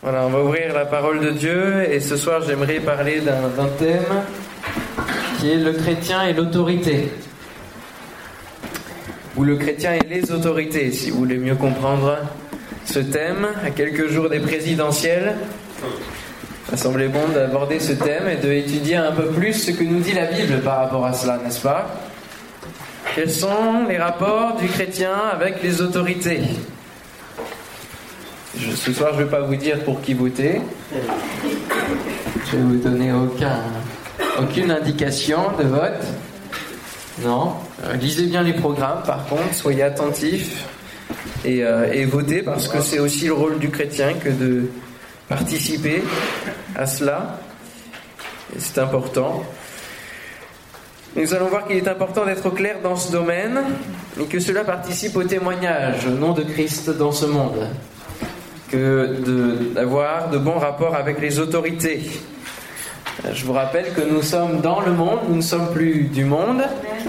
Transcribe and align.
Voilà, 0.00 0.26
on 0.26 0.28
va 0.28 0.42
ouvrir 0.44 0.72
la 0.74 0.84
parole 0.84 1.18
de 1.18 1.30
Dieu 1.30 1.92
et 1.92 1.98
ce 1.98 2.16
soir 2.16 2.40
j'aimerais 2.46 2.78
parler 2.78 3.20
d'un 3.20 3.66
thème 3.80 4.22
qui 5.40 5.50
est 5.50 5.56
le 5.56 5.72
chrétien 5.72 6.22
et 6.22 6.32
l'autorité. 6.32 7.10
Ou 9.36 9.42
le 9.42 9.56
chrétien 9.56 9.94
et 9.94 10.06
les 10.08 10.30
autorités, 10.30 10.92
si 10.92 11.10
vous 11.10 11.18
voulez 11.18 11.38
mieux 11.38 11.56
comprendre 11.56 12.16
ce 12.84 13.00
thème, 13.00 13.48
à 13.64 13.70
quelques 13.70 14.06
jours 14.08 14.28
des 14.28 14.38
présidentielles. 14.38 15.34
Ça 16.70 16.76
semblait 16.76 17.08
bon 17.08 17.26
d'aborder 17.34 17.80
ce 17.80 17.92
thème 17.92 18.28
et 18.28 18.36
d'étudier 18.36 18.96
un 18.96 19.10
peu 19.10 19.26
plus 19.26 19.52
ce 19.52 19.72
que 19.72 19.82
nous 19.82 19.98
dit 19.98 20.12
la 20.12 20.26
Bible 20.26 20.60
par 20.60 20.78
rapport 20.78 21.06
à 21.06 21.12
cela, 21.12 21.40
n'est-ce 21.44 21.60
pas? 21.60 21.88
Quels 23.16 23.32
sont 23.32 23.86
les 23.88 23.98
rapports 23.98 24.56
du 24.60 24.68
chrétien 24.68 25.14
avec 25.32 25.60
les 25.60 25.82
autorités? 25.82 26.40
Ce 28.76 28.92
soir, 28.92 29.12
je 29.14 29.20
ne 29.20 29.24
vais 29.24 29.30
pas 29.30 29.40
vous 29.40 29.56
dire 29.56 29.82
pour 29.84 30.00
qui 30.00 30.14
voter. 30.14 30.60
Je 32.46 32.56
vais 32.56 32.62
vous 32.62 32.76
donner 32.76 33.12
aucun, 33.12 33.60
aucune 34.40 34.70
indication 34.70 35.38
de 35.58 35.64
vote. 35.64 36.04
Non. 37.22 37.54
Euh, 37.84 37.94
lisez 37.94 38.26
bien 38.26 38.42
les 38.42 38.52
programmes, 38.52 39.02
par 39.04 39.26
contre, 39.26 39.52
soyez 39.52 39.82
attentifs 39.82 40.64
et, 41.44 41.64
euh, 41.64 41.92
et 41.92 42.04
votez 42.04 42.42
parce 42.42 42.68
que 42.68 42.80
c'est 42.80 43.00
aussi 43.00 43.26
le 43.26 43.32
rôle 43.32 43.58
du 43.58 43.70
chrétien 43.70 44.14
que 44.14 44.28
de 44.28 44.70
participer 45.28 46.02
à 46.76 46.86
cela. 46.86 47.40
C'est 48.56 48.78
important. 48.78 49.42
Nous 51.16 51.34
allons 51.34 51.46
voir 51.46 51.66
qu'il 51.66 51.76
est 51.76 51.88
important 51.88 52.24
d'être 52.24 52.50
clair 52.50 52.76
dans 52.82 52.96
ce 52.96 53.10
domaine 53.10 53.58
et 54.20 54.24
que 54.24 54.38
cela 54.38 54.64
participe 54.64 55.16
au 55.16 55.24
témoignage 55.24 56.06
au 56.06 56.10
nom 56.10 56.32
de 56.32 56.42
Christ 56.42 56.90
dans 56.90 57.12
ce 57.12 57.26
monde 57.26 57.66
que 58.70 59.72
d'avoir 59.74 60.30
de, 60.30 60.38
bons 60.38 60.58
rapports 60.58 60.94
avec 60.94 61.20
les 61.20 61.38
autorités. 61.38 62.02
Je 63.32 63.44
vous 63.44 63.52
rappelle 63.52 63.92
que 63.94 64.00
nous 64.00 64.22
sommes 64.22 64.60
dans 64.60 64.80
le 64.80 64.92
monde, 64.92 65.20
nous 65.28 65.36
ne 65.36 65.42
sommes 65.42 65.72
plus 65.72 66.04
du 66.04 66.24
monde, 66.24 66.62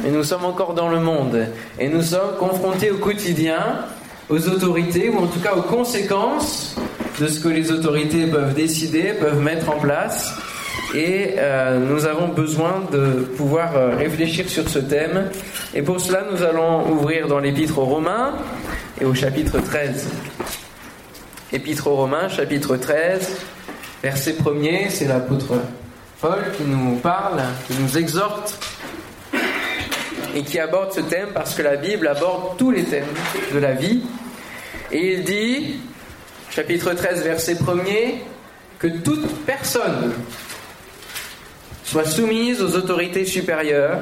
mais 0.04 0.10
nous 0.10 0.24
sommes 0.24 0.46
encore 0.46 0.74
dans 0.74 0.90
le 0.90 1.00
monde. 1.00 1.48
Et 1.80 1.88
nous 1.88 2.02
sommes 2.02 2.36
confrontés 2.40 2.92
au 2.92 2.98
quotidien 2.98 3.86
aux 4.30 4.48
autorités, 4.48 5.10
ou 5.10 5.18
en 5.18 5.28
tout 5.28 5.40
cas 5.40 5.56
aux 5.56 5.64
conséquences 5.64 6.76
de 7.20 7.28
ce 7.28 7.40
que 7.40 7.50
les 7.50 7.72
autorités 7.72 8.28
peuvent 8.28 8.54
décider, 8.54 9.14
peuvent 9.20 9.42
mettre 9.42 9.70
en 9.70 9.80
place. 9.80 10.36
Et 10.96 11.36
euh, 11.38 11.80
nous 11.80 12.06
avons 12.06 12.30
besoin 12.30 12.84
de 12.92 13.22
pouvoir 13.38 13.76
euh, 13.76 13.96
réfléchir 13.96 14.50
sur 14.50 14.68
ce 14.70 14.80
thème. 14.80 15.30
Et 15.74 15.82
pour 15.82 16.00
cela, 16.00 16.24
nous 16.32 16.42
allons 16.44 16.90
ouvrir 16.90 17.28
dans 17.28 17.40
l'épître 17.40 17.78
aux 17.80 17.86
Romains 17.86 18.34
et 19.00 19.06
au 19.06 19.14
chapitre 19.14 19.60
13. 19.60 20.08
Épître 21.52 21.88
aux 21.88 21.96
Romains, 21.96 22.30
chapitre 22.30 22.78
13, 22.78 23.28
verset 24.04 24.34
1er, 24.34 24.92
c'est 24.92 25.08
l'apôtre 25.08 25.56
Paul 26.22 26.44
qui 26.56 26.62
nous 26.62 26.98
parle, 26.98 27.42
qui 27.66 27.74
nous 27.82 27.98
exhorte 27.98 28.64
et 30.36 30.44
qui 30.44 30.60
aborde 30.60 30.94
ce 30.94 31.00
thème 31.00 31.30
parce 31.34 31.56
que 31.56 31.64
la 31.64 31.76
Bible 31.76 32.08
aborde 32.08 32.56
tous 32.60 32.70
les 32.70 32.84
thèmes 32.84 33.08
de 33.52 33.58
la 33.58 33.72
vie. 33.72 34.04
Et 34.92 35.14
il 35.14 35.24
dit, 35.24 35.80
chapitre 36.52 36.94
13, 36.94 37.24
verset 37.24 37.56
1er, 37.56 38.20
que 38.78 38.88
toute 38.88 39.44
personne 39.46 40.14
soit 41.84 42.06
soumise 42.06 42.62
aux 42.62 42.76
autorités 42.76 43.26
supérieures, 43.26 44.02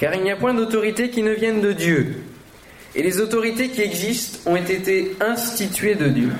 car 0.00 0.14
il 0.14 0.22
n'y 0.22 0.30
a 0.30 0.36
point 0.36 0.54
d'autorité 0.54 1.10
qui 1.10 1.22
ne 1.22 1.32
vienne 1.32 1.60
de 1.60 1.72
Dieu. 1.72 2.22
Et 2.94 3.02
les 3.02 3.20
autorités 3.20 3.68
qui 3.68 3.82
existent 3.82 4.50
ont 4.50 4.56
été 4.56 5.14
instituées 5.20 5.96
de 5.96 6.08
Dieu. 6.08 6.30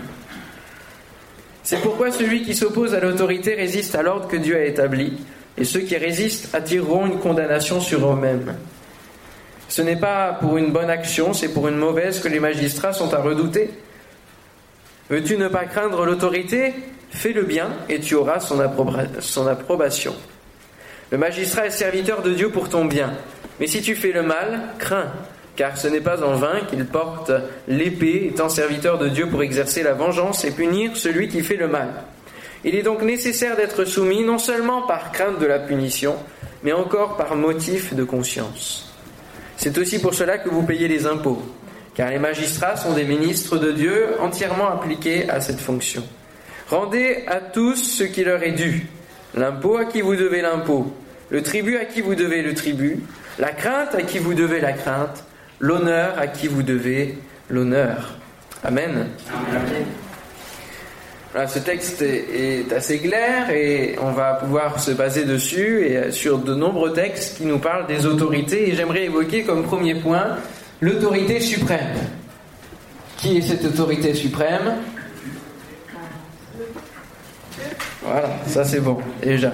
C'est 1.63 1.81
pourquoi 1.81 2.11
celui 2.11 2.43
qui 2.43 2.55
s'oppose 2.55 2.95
à 2.95 3.01
l'autorité 3.01 3.55
résiste 3.55 3.95
à 3.95 4.03
l'ordre 4.03 4.29
que 4.29 4.37
Dieu 4.37 4.57
a 4.57 4.65
établi, 4.65 5.19
et 5.57 5.65
ceux 5.65 5.81
qui 5.81 5.97
résistent 5.97 6.55
attireront 6.55 7.07
une 7.07 7.19
condamnation 7.19 7.81
sur 7.81 8.13
eux-mêmes. 8.13 8.57
Ce 9.69 9.81
n'est 9.81 9.97
pas 9.97 10.35
pour 10.35 10.59
une 10.59 10.73
bonne 10.73 10.91
action, 10.91 11.33
c'est 11.33 11.48
pour 11.48 11.69
une 11.69 11.79
mauvaise 11.79 12.20
que 12.20 12.29
les 12.29 12.41
magistrats 12.41 12.92
sont 12.92 13.14
à 13.14 13.23
redouter. 13.23 13.70
Veux-tu 15.09 15.36
ne 15.36 15.48
pas 15.48 15.64
craindre 15.64 16.05
l'autorité? 16.05 16.75
Fais 17.11 17.33
le 17.33 17.42
bien 17.42 17.69
et 17.89 18.01
tu 18.01 18.15
auras 18.15 18.41
son, 18.41 18.61
approbation. 19.47 20.15
Le 21.11 21.19
magistrat 21.19 21.67
est 21.67 21.70
serviteur 21.70 22.23
de 22.23 22.33
Dieu 22.33 22.51
pour 22.51 22.69
ton 22.70 22.86
bien. 22.86 23.13
Mais 23.61 23.67
si 23.67 23.83
tu 23.83 23.95
fais 23.95 24.13
le 24.13 24.23
mal, 24.23 24.63
crains, 24.79 25.13
car 25.57 25.77
ce 25.77 25.89
n'est 25.89 26.01
pas 26.01 26.23
en 26.23 26.35
vain 26.35 26.61
qu'il 26.68 26.85
porte 26.86 27.30
l'épée, 27.68 28.29
étant 28.30 28.48
serviteur 28.48 28.98
de 28.98 29.08
Dieu 29.08 29.29
pour 29.29 29.42
exercer 29.42 29.83
la 29.83 29.92
vengeance 29.92 30.45
et 30.45 30.51
punir 30.51 30.96
celui 30.96 31.29
qui 31.29 31.42
fait 31.42 31.57
le 31.57 31.68
mal. 31.68 31.89
Il 32.64 32.74
est 32.74 32.83
donc 32.83 33.02
nécessaire 33.02 33.57
d'être 33.57 33.85
soumis 33.85 34.23
non 34.23 34.39
seulement 34.39 34.83
par 34.83 35.12
crainte 35.12 35.39
de 35.39 35.46
la 35.46 35.58
punition, 35.58 36.17
mais 36.62 36.73
encore 36.73 37.17
par 37.17 37.35
motif 37.35 37.95
de 37.95 38.05
conscience. 38.05 38.92
C'est 39.57 39.79
aussi 39.79 40.01
pour 40.01 40.14
cela 40.14 40.39
que 40.39 40.48
vous 40.48 40.62
payez 40.62 40.89
les 40.89 41.07
impôts, 41.07 41.42
car 41.95 42.11
les 42.11 42.18
magistrats 42.18 42.77
sont 42.77 42.95
des 42.95 43.05
ministres 43.05 43.58
de 43.58 43.73
Dieu 43.73 44.08
entièrement 44.20 44.70
appliqués 44.70 45.29
à 45.29 45.41
cette 45.41 45.61
fonction. 45.61 46.02
Rendez 46.68 47.24
à 47.27 47.41
tous 47.41 47.77
ce 47.77 48.05
qui 48.05 48.24
leur 48.24 48.42
est 48.42 48.52
dû, 48.52 48.86
l'impôt 49.35 49.77
à 49.77 49.85
qui 49.85 50.01
vous 50.01 50.17
devez 50.17 50.41
l'impôt, 50.41 50.92
le 51.30 51.42
tribut 51.42 51.77
à 51.77 51.85
qui 51.85 52.01
vous 52.01 52.14
devez 52.14 52.42
le 52.42 52.55
tribut, 52.55 53.01
la 53.39 53.51
crainte 53.51 53.95
à 53.95 54.02
qui 54.02 54.18
vous 54.18 54.35
devez 54.35 54.61
la 54.61 54.73
crainte, 54.73 55.24
l'honneur 55.62 56.18
à 56.18 56.27
qui 56.27 56.48
vous 56.48 56.62
devez 56.62 57.17
l'honneur. 57.48 58.18
Amen. 58.64 59.06
ce 61.46 61.58
texte 61.61 62.02
est, 62.02 62.70
assez 62.73 62.98
clair 62.98 63.48
et 63.50 63.96
on 64.02 64.11
va 64.11 64.34
pouvoir 64.34 64.78
se 64.80 64.90
baser 64.90 65.24
dessus 65.24 65.86
et 65.86 66.11
sur 66.11 66.39
de 66.39 66.55
nombreux 66.55 66.92
textes 66.92 67.39
qui 67.39 67.46
nous 67.46 67.58
parlent 67.58 67.86
des 67.86 68.06
autorités. 68.06 68.70
Et 68.70 68.74
j'aimerais 68.74 69.05
évoquer 69.05 69.45
comme 69.45 69.62
premier 69.62 69.95
point 69.95 70.36
l'autorité 70.80 71.40
suprême. 71.40 71.96
Qui 73.17 73.39
est 73.39 73.42
cette 73.42 73.64
autorité 73.64 74.14
suprême? 74.14 74.74
Voilà, 78.05 78.30
ça 78.46 78.64
c'est 78.64 78.80
bon, 78.80 78.98
déjà. 79.23 79.52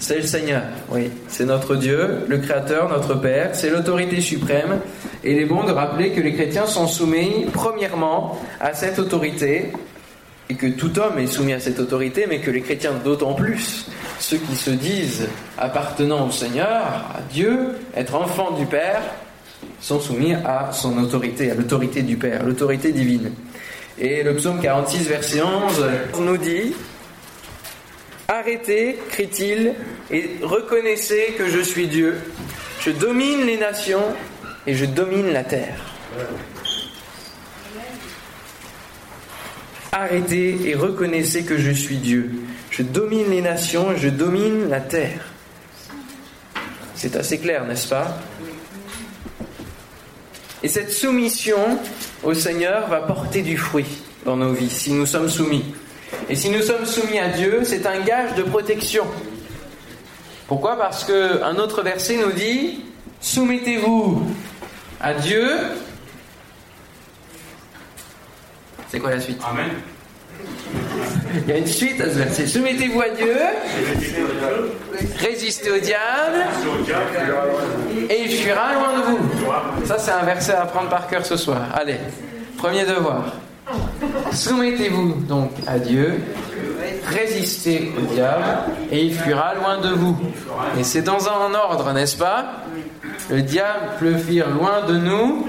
C'est 0.00 0.16
le 0.16 0.26
Seigneur, 0.26 0.62
oui. 0.90 1.10
C'est 1.26 1.44
notre 1.44 1.74
Dieu, 1.74 2.20
le 2.28 2.38
Créateur, 2.38 2.88
notre 2.88 3.14
Père. 3.14 3.50
C'est 3.54 3.70
l'autorité 3.70 4.20
suprême. 4.20 4.80
Et 5.24 5.32
il 5.32 5.38
est 5.38 5.46
bon 5.46 5.64
de 5.64 5.72
rappeler 5.72 6.12
que 6.12 6.20
les 6.20 6.34
chrétiens 6.34 6.66
sont 6.66 6.86
soumis, 6.86 7.46
premièrement, 7.52 8.38
à 8.60 8.74
cette 8.74 8.98
autorité, 8.98 9.72
et 10.48 10.54
que 10.54 10.66
tout 10.66 10.98
homme 10.98 11.18
est 11.18 11.26
soumis 11.26 11.52
à 11.52 11.60
cette 11.60 11.80
autorité, 11.80 12.26
mais 12.28 12.40
que 12.40 12.50
les 12.50 12.60
chrétiens 12.60 12.92
d'autant 13.04 13.34
plus, 13.34 13.86
ceux 14.20 14.38
qui 14.38 14.54
se 14.54 14.70
disent 14.70 15.28
appartenant 15.58 16.28
au 16.28 16.30
Seigneur, 16.30 16.84
à 17.14 17.20
Dieu, 17.30 17.76
être 17.96 18.14
enfants 18.14 18.52
du 18.52 18.66
Père, 18.66 19.02
sont 19.80 20.00
soumis 20.00 20.34
à 20.34 20.70
son 20.72 20.96
autorité, 20.98 21.50
à 21.50 21.54
l'autorité 21.54 22.02
du 22.02 22.16
Père, 22.16 22.44
l'autorité 22.44 22.92
divine. 22.92 23.32
Et 23.98 24.22
le 24.22 24.36
psaume 24.36 24.60
46, 24.60 25.08
verset 25.08 25.42
11, 25.42 25.84
nous 26.20 26.36
dit 26.36 26.72
Arrêtez, 28.30 28.98
crie-t-il, 29.08 29.74
et 30.10 30.36
reconnaissez 30.42 31.34
que 31.38 31.48
je 31.48 31.60
suis 31.60 31.86
Dieu. 31.88 32.20
Je 32.82 32.90
domine 32.90 33.46
les 33.46 33.56
nations 33.56 34.04
et 34.66 34.74
je 34.74 34.84
domine 34.84 35.32
la 35.32 35.44
terre. 35.44 35.78
Arrêtez 39.92 40.58
et 40.68 40.74
reconnaissez 40.74 41.44
que 41.44 41.56
je 41.56 41.70
suis 41.70 41.96
Dieu. 41.96 42.30
Je 42.70 42.82
domine 42.82 43.30
les 43.30 43.40
nations 43.40 43.92
et 43.92 43.96
je 43.96 44.10
domine 44.10 44.68
la 44.68 44.80
terre. 44.80 45.24
C'est 46.94 47.16
assez 47.16 47.38
clair, 47.38 47.64
n'est-ce 47.64 47.88
pas? 47.88 48.20
Et 50.62 50.68
cette 50.68 50.92
soumission 50.92 51.78
au 52.22 52.34
Seigneur 52.34 52.88
va 52.88 53.00
porter 53.00 53.40
du 53.40 53.56
fruit 53.56 54.02
dans 54.26 54.36
nos 54.36 54.52
vies 54.52 54.68
si 54.68 54.92
nous 54.92 55.06
sommes 55.06 55.30
soumis. 55.30 55.64
Et 56.30 56.34
si 56.34 56.50
nous 56.50 56.62
sommes 56.62 56.84
soumis 56.84 57.18
à 57.18 57.28
Dieu, 57.28 57.62
c'est 57.64 57.86
un 57.86 58.00
gage 58.00 58.34
de 58.34 58.42
protection. 58.42 59.06
Pourquoi? 60.46 60.76
Parce 60.76 61.04
qu'un 61.04 61.56
autre 61.56 61.82
verset 61.82 62.16
nous 62.16 62.32
dit 62.32 62.84
Soumettez-vous 63.20 64.22
à 65.00 65.14
Dieu. 65.14 65.48
C'est 68.88 69.00
quoi 69.00 69.10
la 69.10 69.20
suite? 69.20 69.40
Amen. 69.48 69.70
Il 71.34 71.48
y 71.48 71.52
a 71.52 71.58
une 71.58 71.66
suite 71.66 72.00
à 72.00 72.04
ce 72.04 72.18
verset. 72.18 72.46
Soumettez-vous 72.46 73.00
à 73.00 73.08
Dieu, 73.10 73.36
résistez 75.18 75.70
au 75.70 75.78
diable, 75.78 76.46
et 78.08 78.22
il 78.22 78.30
fuira 78.30 78.74
loin 78.74 78.98
de 78.98 79.02
vous. 79.02 79.18
Ça, 79.84 79.98
c'est 79.98 80.12
un 80.12 80.22
verset 80.22 80.52
à 80.52 80.66
prendre 80.66 80.88
par 80.88 81.08
cœur 81.08 81.26
ce 81.26 81.36
soir. 81.36 81.62
Allez, 81.74 81.96
premier 82.56 82.84
devoir. 82.84 83.34
Soumettez-vous 84.32 85.14
donc 85.28 85.50
à 85.66 85.78
Dieu, 85.78 86.20
résistez 87.06 87.92
au 87.96 88.14
diable, 88.14 88.44
et 88.90 89.04
il 89.04 89.14
fuira 89.14 89.54
loin 89.54 89.78
de 89.78 89.90
vous. 89.94 90.16
Et 90.78 90.84
c'est 90.84 91.02
dans 91.02 91.28
un 91.28 91.54
ordre, 91.54 91.92
n'est-ce 91.92 92.16
pas? 92.16 92.62
Le 93.30 93.42
diable 93.42 93.90
peut 93.98 94.16
fuir 94.16 94.48
loin 94.48 94.86
de 94.86 94.96
nous 94.96 95.48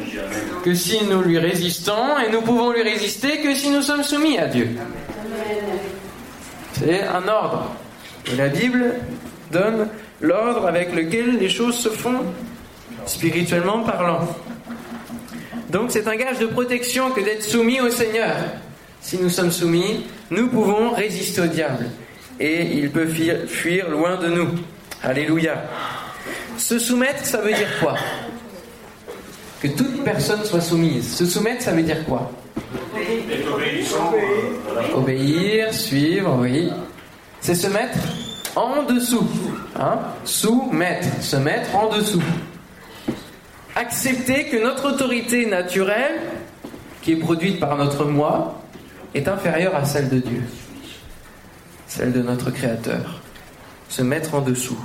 que 0.63 0.73
si 0.73 1.03
nous 1.05 1.21
lui 1.21 1.39
résistons, 1.39 2.17
et 2.25 2.31
nous 2.31 2.41
pouvons 2.41 2.71
lui 2.71 2.81
résister 2.81 3.39
que 3.39 3.55
si 3.55 3.69
nous 3.69 3.81
sommes 3.81 4.03
soumis 4.03 4.37
à 4.37 4.47
Dieu. 4.47 4.69
C'est 6.73 7.03
un 7.03 7.27
ordre. 7.27 7.71
Et 8.31 8.35
la 8.35 8.49
Bible 8.49 8.95
donne 9.51 9.87
l'ordre 10.21 10.67
avec 10.67 10.93
lequel 10.93 11.37
les 11.37 11.49
choses 11.49 11.77
se 11.77 11.89
font, 11.89 12.21
spirituellement 13.05 13.79
parlant. 13.79 14.27
Donc 15.69 15.91
c'est 15.91 16.07
un 16.07 16.15
gage 16.15 16.39
de 16.39 16.47
protection 16.47 17.11
que 17.11 17.21
d'être 17.21 17.43
soumis 17.43 17.79
au 17.79 17.89
Seigneur. 17.89 18.35
Si 19.01 19.17
nous 19.17 19.29
sommes 19.29 19.51
soumis, 19.51 20.05
nous 20.31 20.49
pouvons 20.49 20.91
résister 20.91 21.41
au 21.41 21.47
diable. 21.47 21.85
Et 22.39 22.63
il 22.63 22.89
peut 22.89 23.07
fuir 23.47 23.89
loin 23.89 24.17
de 24.17 24.27
nous. 24.27 24.49
Alléluia. 25.03 25.63
Se 26.57 26.79
soumettre, 26.79 27.25
ça 27.25 27.41
veut 27.41 27.53
dire 27.53 27.79
quoi? 27.79 27.95
Que 29.61 29.67
toute 29.67 30.03
personne 30.03 30.43
soit 30.43 30.61
soumise. 30.61 31.15
Se 31.15 31.25
soumettre, 31.25 31.63
ça 31.63 31.71
veut 31.71 31.83
dire 31.83 32.03
quoi? 32.05 32.31
Obéir, 34.95 35.73
suivre, 35.73 36.37
oui. 36.39 36.69
C'est 37.41 37.55
se 37.55 37.67
mettre 37.67 37.97
en 38.55 38.83
dessous. 38.83 39.27
Hein? 39.77 39.99
Soumettre, 40.25 41.07
se 41.21 41.37
mettre 41.37 41.75
en 41.75 41.89
dessous. 41.95 42.21
Accepter 43.79 44.49
que 44.49 44.61
notre 44.61 44.91
autorité 44.91 45.45
naturelle, 45.45 46.19
qui 47.01 47.13
est 47.13 47.15
produite 47.15 47.61
par 47.61 47.77
notre 47.77 48.03
moi, 48.03 48.61
est 49.15 49.29
inférieure 49.29 49.73
à 49.73 49.85
celle 49.85 50.09
de 50.09 50.17
Dieu, 50.17 50.43
celle 51.87 52.11
de 52.11 52.21
notre 52.21 52.51
Créateur. 52.51 53.21
Se 53.87 54.01
mettre 54.01 54.35
en 54.35 54.41
dessous. 54.41 54.77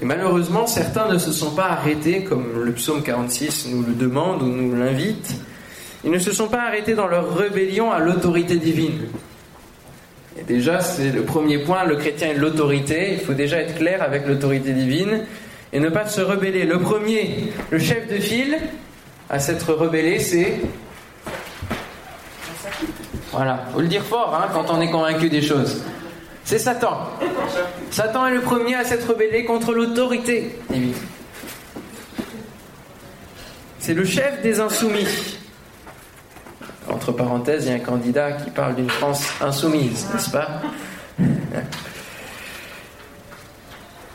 Et 0.00 0.04
malheureusement, 0.04 0.68
certains 0.68 1.08
ne 1.08 1.18
se 1.18 1.32
sont 1.32 1.50
pas 1.50 1.70
arrêtés, 1.70 2.22
comme 2.22 2.62
le 2.62 2.70
psaume 2.70 3.02
46 3.02 3.66
nous 3.72 3.82
le 3.82 3.94
demande 3.94 4.42
ou 4.42 4.46
nous 4.46 4.76
l'invite, 4.76 5.34
ils 6.04 6.12
ne 6.12 6.20
se 6.20 6.30
sont 6.30 6.46
pas 6.46 6.62
arrêtés 6.62 6.94
dans 6.94 7.08
leur 7.08 7.36
rébellion 7.36 7.90
à 7.90 7.98
l'autorité 7.98 8.58
divine. 8.58 9.08
Et 10.38 10.44
déjà, 10.44 10.78
c'est 10.82 11.10
le 11.10 11.22
premier 11.22 11.58
point, 11.58 11.82
le 11.82 11.96
chrétien 11.96 12.28
est 12.28 12.34
l'autorité, 12.34 13.14
il 13.14 13.18
faut 13.18 13.34
déjà 13.34 13.58
être 13.58 13.74
clair 13.74 14.04
avec 14.04 14.28
l'autorité 14.28 14.72
divine 14.72 15.26
et 15.72 15.80
ne 15.80 15.88
pas 15.88 16.06
se 16.06 16.20
rebeller. 16.20 16.64
Le 16.64 16.80
premier, 16.80 17.52
le 17.70 17.78
chef 17.78 18.08
de 18.08 18.18
file 18.18 18.58
à 19.28 19.38
s'être 19.38 19.72
rebellé, 19.72 20.18
c'est... 20.18 20.60
Voilà, 23.32 23.64
faut 23.72 23.80
le 23.80 23.86
dire 23.86 24.02
fort 24.02 24.34
hein, 24.34 24.48
quand 24.52 24.70
on 24.70 24.80
est 24.80 24.90
convaincu 24.90 25.30
des 25.30 25.42
choses. 25.42 25.84
C'est 26.44 26.58
Satan. 26.58 26.98
Satan 27.90 28.26
est 28.26 28.34
le 28.34 28.40
premier 28.40 28.74
à 28.74 28.84
s'être 28.84 29.08
rebellé 29.08 29.44
contre 29.44 29.72
l'autorité. 29.72 30.58
C'est 33.78 33.94
le 33.94 34.04
chef 34.04 34.42
des 34.42 34.58
insoumis. 34.58 35.06
Entre 36.88 37.12
parenthèses, 37.12 37.66
il 37.66 37.70
y 37.70 37.72
a 37.72 37.76
un 37.76 37.78
candidat 37.78 38.32
qui 38.32 38.50
parle 38.50 38.74
d'une 38.74 38.90
France 38.90 39.24
insoumise, 39.40 40.08
n'est-ce 40.12 40.30
pas? 40.30 40.60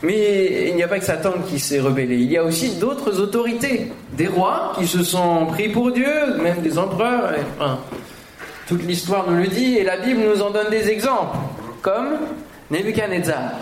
Mais 0.02 0.68
il 0.68 0.76
n'y 0.76 0.82
a 0.82 0.88
pas 0.88 0.98
que 0.98 1.04
Satan 1.04 1.32
qui 1.48 1.58
s'est 1.58 1.80
rebellé, 1.80 2.16
il 2.16 2.30
y 2.30 2.36
a 2.36 2.44
aussi 2.44 2.76
d'autres 2.76 3.18
autorités, 3.20 3.92
des 4.12 4.26
rois 4.26 4.74
qui 4.78 4.86
se 4.86 5.02
sont 5.02 5.46
pris 5.46 5.70
pour 5.70 5.90
Dieu, 5.90 6.36
même 6.42 6.60
des 6.60 6.78
empereurs. 6.78 7.32
toute 8.66 8.82
l'histoire 8.84 9.28
nous 9.28 9.38
le 9.38 9.46
dit 9.46 9.78
et 9.78 9.84
la 9.84 9.96
Bible 9.96 10.20
nous 10.20 10.42
en 10.42 10.50
donne 10.50 10.70
des 10.70 10.90
exemples, 10.90 11.38
comme 11.80 12.18
Nebuchadnezzar, 12.70 13.52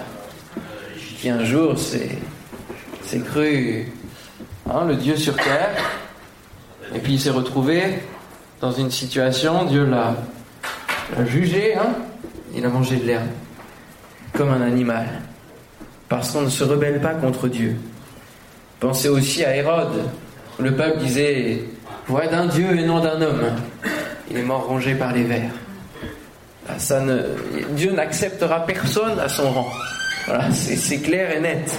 qui 1.21 1.29
un 1.29 1.45
jour 1.45 1.79
s'est 1.79 2.11
cru 3.25 3.93
hein, 4.69 4.85
le 4.89 4.97
Dieu 4.97 5.17
sur 5.17 5.37
terre, 5.37 5.77
et 6.95 6.99
puis 6.99 7.13
il 7.15 7.21
s'est 7.21 7.31
retrouvé 7.31 7.81
dans 8.61 8.73
une 8.73 8.91
situation, 8.91 9.65
Dieu 9.67 9.87
l'a 9.87 10.17
jugé, 11.27 11.75
hein 11.77 11.95
il 12.57 12.65
a 12.65 12.69
mangé 12.69 12.97
de 12.97 13.07
l'herbe, 13.07 13.29
comme 14.33 14.51
un 14.51 14.63
animal, 14.63 15.07
parce 16.14 16.31
qu'on 16.31 16.43
ne 16.43 16.49
se 16.49 16.62
rebelle 16.62 17.00
pas 17.00 17.14
contre 17.14 17.49
Dieu. 17.49 17.75
Pensez 18.78 19.08
aussi 19.08 19.44
à 19.44 19.56
Hérode, 19.56 20.05
le 20.61 20.72
peuple 20.72 20.99
disait 20.99 21.64
Voix 22.06 22.28
d'un 22.28 22.46
Dieu 22.46 22.78
et 22.78 22.84
non 22.84 23.00
d'un 23.00 23.20
homme. 23.20 23.43
Il 24.31 24.38
est 24.38 24.43
mort 24.43 24.64
rongé 24.64 24.94
par 24.94 25.12
les 25.12 25.25
vers. 25.25 25.50
Ah, 26.69 26.75
Dieu 27.70 27.90
n'acceptera 27.90 28.64
personne 28.64 29.19
à 29.19 29.28
son 29.28 29.50
rang. 29.50 29.66
Voilà, 30.26 30.52
c'est 30.52 30.99
clair 30.99 31.37
et 31.37 31.40
net. 31.40 31.76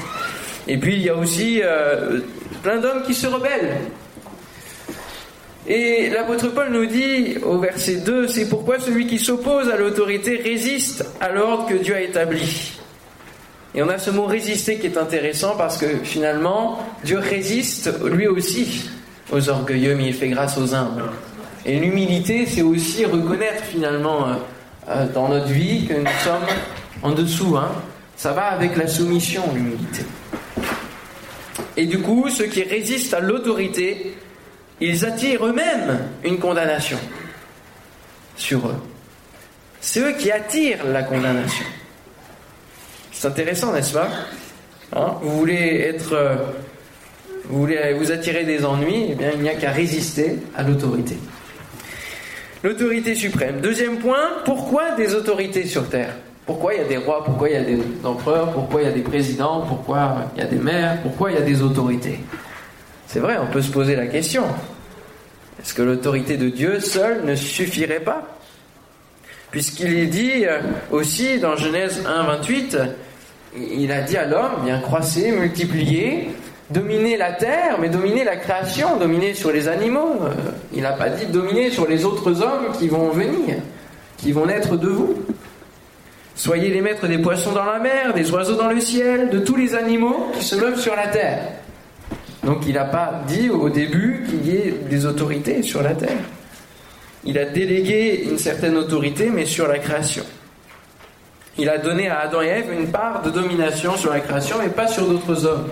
Et 0.68 0.78
puis 0.78 0.96
il 0.96 1.04
y 1.04 1.10
a 1.10 1.16
aussi 1.16 1.62
euh, 1.64 2.20
plein 2.62 2.82
d'hommes 2.82 3.04
qui 3.04 3.14
se 3.14 3.28
rebellent. 3.28 3.78
Et 5.66 6.10
l'apôtre 6.10 6.50
Paul 6.50 6.72
nous 6.72 6.88
dit 6.88 7.38
au 7.42 7.58
verset 7.60 8.02
2, 8.02 8.28
c'est 8.28 8.50
pourquoi 8.50 8.80
celui 8.82 9.08
qui 9.08 9.18
s'oppose 9.18 9.70
à 9.70 9.78
l'autorité 9.78 10.42
résiste 10.44 11.06
à 11.22 11.30
l'ordre 11.30 11.68
que 11.68 11.76
Dieu 11.76 11.96
a 11.96 12.02
établi. 12.02 12.75
Et 13.76 13.84
on 13.84 13.90
a 13.90 13.98
ce 13.98 14.10
mot 14.10 14.26
résister 14.26 14.80
qui 14.80 14.88
est 14.88 14.98
intéressant 14.98 15.56
parce 15.58 15.78
que 15.78 15.86
finalement, 16.04 16.80
Dieu 17.04 17.20
résiste 17.20 17.92
lui 18.04 18.28
aussi 18.28 18.90
aux 19.32 19.50
orgueilleux, 19.50 19.96
mais 19.96 20.08
il 20.08 20.14
fait 20.14 20.30
grâce 20.30 20.58
aux 20.58 20.74
humbles. 20.74 21.04
Et 21.66 21.80
l'humilité, 21.80 22.46
c'est 22.46 22.62
aussi 22.62 23.06
reconnaître 23.06 23.64
finalement 23.64 24.28
euh, 24.28 24.34
euh, 24.90 25.08
dans 25.14 25.28
notre 25.28 25.48
vie 25.48 25.86
que 25.88 25.94
nous 25.94 26.06
sommes 26.24 26.46
en 27.04 27.12
dessous. 27.12 27.58
Hein. 27.58 27.72
Ça 28.16 28.32
va 28.32 28.46
avec 28.46 28.78
la 28.78 28.88
soumission, 28.88 29.44
l'humilité. 29.54 30.06
Et 31.76 31.86
du 31.86 32.00
coup, 32.00 32.30
ceux 32.30 32.46
qui 32.46 32.64
résistent 32.64 33.16
à 33.16 33.20
l'autorité 33.20 34.16
ils 34.82 35.06
attirent 35.06 35.46
eux-mêmes 35.46 36.00
une 36.24 36.38
condamnation 36.38 36.98
sur 38.36 38.68
eux. 38.68 38.82
C'est 39.80 40.02
eux 40.02 40.14
qui 40.14 40.32
attirent 40.32 40.86
la 40.86 41.04
condamnation. 41.04 41.66
C'est 43.18 43.28
intéressant, 43.28 43.74
n'est-ce 43.74 43.94
pas 43.94 44.10
hein 44.94 45.16
Vous 45.22 45.38
voulez 45.38 45.80
être, 45.90 46.14
euh, 46.14 46.36
vous 47.46 47.62
voulez 47.62 47.94
vous 47.98 48.12
attirer 48.12 48.44
des 48.44 48.66
ennuis, 48.66 49.08
eh 49.12 49.16
bien 49.16 49.32
il 49.34 49.42
n'y 49.42 49.50
a 49.50 49.56
qu'à 49.56 49.72
résister 49.72 50.38
à 50.56 50.64
l'autorité. 50.64 51.18
L'autorité 52.64 53.16
suprême. 53.16 53.62
Deuxième 53.62 53.98
point, 53.98 54.42
pourquoi 54.44 54.92
des 54.92 55.16
autorités 55.16 55.66
sur 55.66 55.90
terre 55.90 56.16
Pourquoi 56.46 56.74
il 56.74 56.82
y 56.82 56.84
a 56.84 56.88
des 56.88 56.98
rois 56.98 57.24
Pourquoi 57.24 57.50
il 57.50 57.54
y 57.54 57.58
a 57.58 57.64
des 57.64 57.80
empereurs 58.04 58.52
Pourquoi 58.52 58.82
il 58.82 58.86
y 58.86 58.92
a 58.92 58.94
des 58.94 59.02
présidents 59.02 59.62
Pourquoi 59.62 60.32
il 60.36 60.42
y 60.42 60.46
a 60.46 60.48
des 60.48 60.58
maires 60.58 61.02
Pourquoi 61.02 61.32
il 61.32 61.36
y 61.36 61.42
a 61.42 61.46
des 61.46 61.62
autorités 61.62 62.20
c'est 63.08 63.22
vrai, 63.22 63.38
on 63.42 63.48
peut 63.48 63.62
se 63.62 63.72
poser 63.72 63.96
la 63.96 64.08
question. 64.08 64.44
Est-ce 65.60 65.74
que 65.74 65.82
l'autorité 65.82 66.36
de 66.38 66.50
Dieu 66.50 66.80
seule 66.80 67.24
ne 67.24 67.36
suffirait 67.36 68.02
pas 68.02 68.38
Puisqu'il 69.52 69.96
est 69.98 70.08
dit 70.08 70.46
euh, 70.46 70.60
aussi 70.92 71.40
dans 71.40 71.56
Genèse 71.56 72.04
1, 72.06 72.24
28, 72.24 72.78
il 73.58 73.92
a 73.92 74.02
dit 74.02 74.18
à 74.18 74.26
l'homme, 74.26 74.64
bien 74.64 74.80
croissez, 74.80 75.32
multipliez, 75.32 76.30
dominez 76.70 77.18
la 77.18 77.34
terre, 77.34 77.78
mais 77.80 77.90
dominez 77.90 78.24
la 78.24 78.36
création, 78.36 78.98
dominez 78.98 79.34
sur 79.34 79.52
les 79.52 79.68
animaux. 79.68 80.20
Euh, 80.24 80.34
il 80.74 80.82
n'a 80.82 80.94
pas 80.94 81.10
dit 81.10 81.26
dominer 81.26 81.70
sur 81.70 81.88
les 81.88 82.06
autres 82.06 82.42
hommes 82.42 82.72
qui 82.78 82.88
vont 82.88 83.10
venir, 83.10 83.58
qui 84.18 84.32
vont 84.32 84.46
naître 84.46 84.76
de 84.78 84.88
vous. 84.88 85.16
Soyez 86.36 86.70
les 86.70 86.82
maîtres 86.82 87.08
des 87.08 87.18
poissons 87.18 87.54
dans 87.54 87.66
la 87.66 87.80
mer, 87.80 88.14
des 88.14 88.30
oiseaux 88.32 88.56
dans 88.56 88.70
le 88.70 88.82
ciel, 88.82 89.30
de 89.30 89.40
tous 89.40 89.56
les 89.56 89.74
animaux 89.74 90.32
qui 90.38 90.44
se 90.44 90.60
lèvent 90.60 90.80
sur 90.80 90.96
la 90.96 91.08
terre. 91.08 91.40
Donc 92.44 92.66
il 92.68 92.74
n'a 92.74 92.86
pas 92.86 93.24
dit 93.28 93.50
au 93.50 93.70
début 93.70 94.26
qu'il 94.30 94.46
y 94.46 94.58
ait 94.58 94.72
des 94.90 95.06
autorités 95.06 95.64
sur 95.64 95.82
la 95.82 95.96
terre. 95.96 96.18
Il 97.24 97.40
a 97.40 97.46
délégué 97.46 98.28
une 98.30 98.38
certaine 98.38 98.78
autorité, 98.78 99.32
mais 99.34 99.46
sur 99.46 99.68
la 99.68 99.80
création. 99.80 100.24
Il 101.58 101.70
a 101.70 101.78
donné 101.78 102.10
à 102.10 102.20
Adam 102.20 102.42
et 102.42 102.48
Ève 102.48 102.72
une 102.74 102.92
part 102.92 103.22
de 103.22 103.30
domination 103.30 103.96
sur 103.96 104.12
la 104.12 104.20
création, 104.20 104.58
mais 104.60 104.70
pas 104.70 104.88
sur 104.88 105.08
d'autres 105.08 105.46
hommes. 105.46 105.70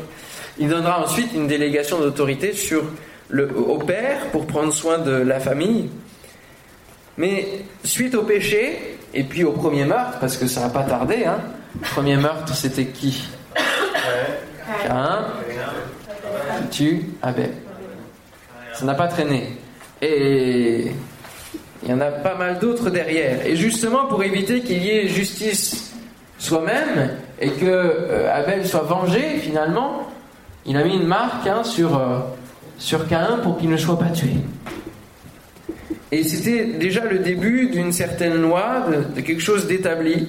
Il 0.57 0.69
donnera 0.69 1.03
ensuite 1.03 1.33
une 1.33 1.47
délégation 1.47 1.99
d'autorité 1.99 2.53
sur 2.53 2.83
le, 3.29 3.49
au 3.57 3.77
père 3.79 4.27
pour 4.31 4.45
prendre 4.47 4.71
soin 4.71 4.99
de 4.99 5.11
la 5.11 5.39
famille. 5.39 5.89
Mais 7.17 7.47
suite 7.83 8.15
au 8.15 8.23
péché, 8.23 8.97
et 9.13 9.23
puis 9.23 9.43
au 9.43 9.51
premier 9.51 9.85
meurtre, 9.85 10.19
parce 10.19 10.37
que 10.37 10.47
ça 10.47 10.61
n'a 10.61 10.69
pas 10.69 10.83
tardé, 10.83 11.25
hein, 11.25 11.39
le 11.75 11.87
premier 11.87 12.15
meurtre 12.15 12.55
c'était 12.55 12.85
qui 12.85 13.27
Cain 14.83 15.25
tu 16.71 17.05
Abel. 17.21 17.51
Ça 18.73 18.85
n'a 18.85 18.95
pas 18.95 19.07
traîné. 19.07 19.57
Et 20.01 20.91
il 21.83 21.91
y 21.91 21.93
en 21.93 21.99
a 21.99 22.11
pas 22.11 22.35
mal 22.35 22.59
d'autres 22.59 22.89
derrière. 22.89 23.45
Et 23.45 23.55
justement, 23.55 24.05
pour 24.05 24.23
éviter 24.23 24.61
qu'il 24.61 24.83
y 24.83 24.89
ait 24.89 25.07
justice 25.07 25.93
soi-même 26.37 27.11
et 27.39 27.49
que 27.49 27.65
euh, 27.65 28.33
Abel 28.33 28.65
soit 28.65 28.83
vengé, 28.83 29.37
finalement, 29.41 30.09
il 30.65 30.77
a 30.77 30.83
mis 30.83 30.95
une 30.95 31.07
marque 31.07 31.45
hein, 31.47 31.63
sur, 31.63 31.97
euh, 31.97 32.19
sur 32.77 33.07
Cain 33.07 33.39
pour 33.43 33.57
qu'il 33.57 33.69
ne 33.69 33.77
soit 33.77 33.99
pas 33.99 34.09
tué. 34.09 34.31
Et 36.11 36.23
c'était 36.23 36.65
déjà 36.65 37.05
le 37.05 37.19
début 37.19 37.69
d'une 37.69 37.91
certaine 37.91 38.39
loi, 38.39 38.85
de 39.15 39.21
quelque 39.21 39.41
chose 39.41 39.67
d'établi. 39.67 40.27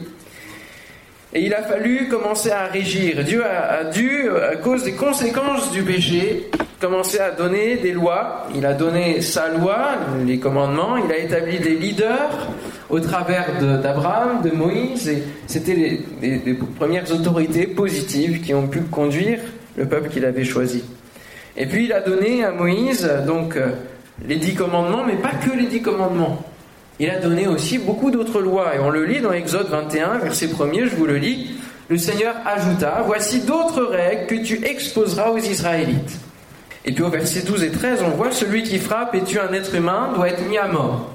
Et 1.36 1.46
il 1.46 1.54
a 1.54 1.62
fallu 1.62 2.06
commencer 2.08 2.50
à 2.50 2.66
régir. 2.66 3.24
Dieu 3.24 3.42
a, 3.44 3.82
dû, 3.84 4.28
à 4.30 4.54
cause 4.54 4.84
des 4.84 4.92
conséquences 4.92 5.72
du 5.72 5.82
péché, 5.82 6.48
commencer 6.80 7.18
à 7.18 7.32
donner 7.32 7.76
des 7.76 7.90
lois. 7.90 8.46
Il 8.54 8.64
a 8.64 8.72
donné 8.72 9.20
sa 9.20 9.48
loi, 9.48 9.96
les 10.24 10.38
commandements. 10.38 10.96
Il 10.96 11.10
a 11.10 11.18
établi 11.18 11.58
des 11.58 11.74
leaders 11.74 12.52
au 12.88 13.00
travers 13.00 13.46
d'Abraham, 13.60 14.42
de, 14.42 14.50
Moïse, 14.50 15.08
et 15.08 15.24
c'était 15.48 15.74
les, 15.74 16.54
premières 16.78 17.10
autorités 17.12 17.66
positives 17.66 18.40
qui 18.40 18.54
ont 18.54 18.68
pu 18.68 18.82
conduire 18.82 19.40
le 19.76 19.86
peuple 19.86 20.10
qu'il 20.10 20.24
avait 20.24 20.44
choisi. 20.44 20.84
Et 21.56 21.66
puis 21.66 21.86
il 21.86 21.92
a 21.92 22.00
donné 22.00 22.44
à 22.44 22.52
Moïse 22.52 23.10
donc 23.26 23.56
euh, 23.56 23.70
les 24.24 24.36
dix 24.36 24.54
commandements, 24.54 25.02
mais 25.04 25.16
pas 25.16 25.30
que 25.30 25.56
les 25.56 25.66
dix 25.66 25.82
commandements. 25.82 26.44
Il 27.00 27.10
a 27.10 27.18
donné 27.18 27.48
aussi 27.48 27.78
beaucoup 27.78 28.12
d'autres 28.12 28.40
lois, 28.40 28.76
et 28.76 28.78
on 28.78 28.90
le 28.90 29.04
lit 29.04 29.20
dans 29.20 29.32
Exode 29.32 29.68
21, 29.68 30.18
verset 30.18 30.46
1er, 30.46 30.88
je 30.88 30.94
vous 30.94 31.06
le 31.06 31.16
lis. 31.16 31.56
Le 31.88 31.98
Seigneur 31.98 32.36
ajouta, 32.46 33.02
Voici 33.04 33.40
d'autres 33.40 33.82
règles 33.82 34.26
que 34.26 34.44
tu 34.44 34.64
exposeras 34.64 35.30
aux 35.30 35.38
Israélites. 35.38 36.18
Et 36.84 36.92
puis 36.92 37.02
au 37.02 37.08
verset 37.08 37.42
12 37.42 37.64
et 37.64 37.70
13, 37.70 38.04
on 38.04 38.10
voit 38.10 38.30
celui 38.30 38.62
qui 38.62 38.78
frappe 38.78 39.14
et 39.14 39.22
tue 39.22 39.40
un 39.40 39.52
être 39.52 39.74
humain 39.74 40.12
doit 40.14 40.28
être 40.28 40.46
mis 40.48 40.58
à 40.58 40.68
mort. 40.68 41.10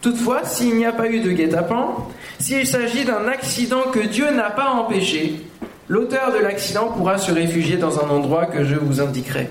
Toutefois, 0.00 0.44
s'il 0.44 0.76
n'y 0.76 0.86
a 0.86 0.92
pas 0.92 1.08
eu 1.08 1.20
de 1.20 1.32
guet-apens, 1.32 2.06
s'il 2.38 2.66
s'agit 2.66 3.04
d'un 3.04 3.26
accident 3.26 3.82
que 3.92 3.98
Dieu 3.98 4.30
n'a 4.30 4.50
pas 4.50 4.68
empêché, 4.68 5.40
l'auteur 5.88 6.32
de 6.32 6.38
l'accident 6.38 6.88
pourra 6.88 7.18
se 7.18 7.32
réfugier 7.32 7.76
dans 7.76 7.98
un 7.98 8.08
endroit 8.10 8.46
que 8.46 8.64
je 8.64 8.76
vous 8.76 9.00
indiquerai. 9.00 9.48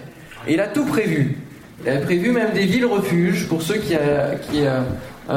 Et 0.47 0.53
il 0.53 0.61
a 0.61 0.67
tout 0.67 0.85
prévu. 0.85 1.37
Il 1.83 1.89
a 1.89 1.97
prévu 1.97 2.31
même 2.31 2.53
des 2.53 2.65
villes 2.65 2.85
refuges 2.85 3.47
pour 3.47 3.61
ceux 3.61 3.75
qui, 3.75 3.95
euh, 3.95 4.35
euh, 4.53 4.81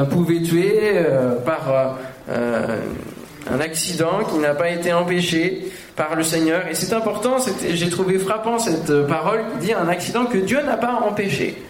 pouvaient 0.09 0.41
tuer 0.41 0.91
euh, 0.93 1.35
par 1.35 1.97
un 2.29 3.59
accident 3.59 4.23
qui 4.29 4.37
n'a 4.37 4.53
pas 4.53 4.69
été 4.69 4.93
empêché 4.93 5.71
par 5.95 6.15
le 6.15 6.23
Seigneur. 6.23 6.67
Et 6.67 6.75
c'est 6.75 6.93
important, 6.93 7.37
j'ai 7.69 7.89
trouvé 7.89 8.19
frappant 8.19 8.59
cette 8.59 9.07
parole 9.07 9.41
qui 9.53 9.67
dit 9.67 9.73
un 9.73 9.87
accident 9.87 10.25
que 10.25 10.37
Dieu 10.37 10.61
n'a 10.61 10.77
pas 10.77 11.01
empêché. 11.07 11.61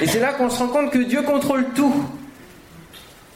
Et 0.00 0.06
c'est 0.06 0.20
là 0.20 0.32
qu'on 0.32 0.50
se 0.50 0.58
rend 0.58 0.68
compte 0.68 0.90
que 0.90 0.98
Dieu 0.98 1.22
contrôle 1.22 1.66
tout. 1.74 2.04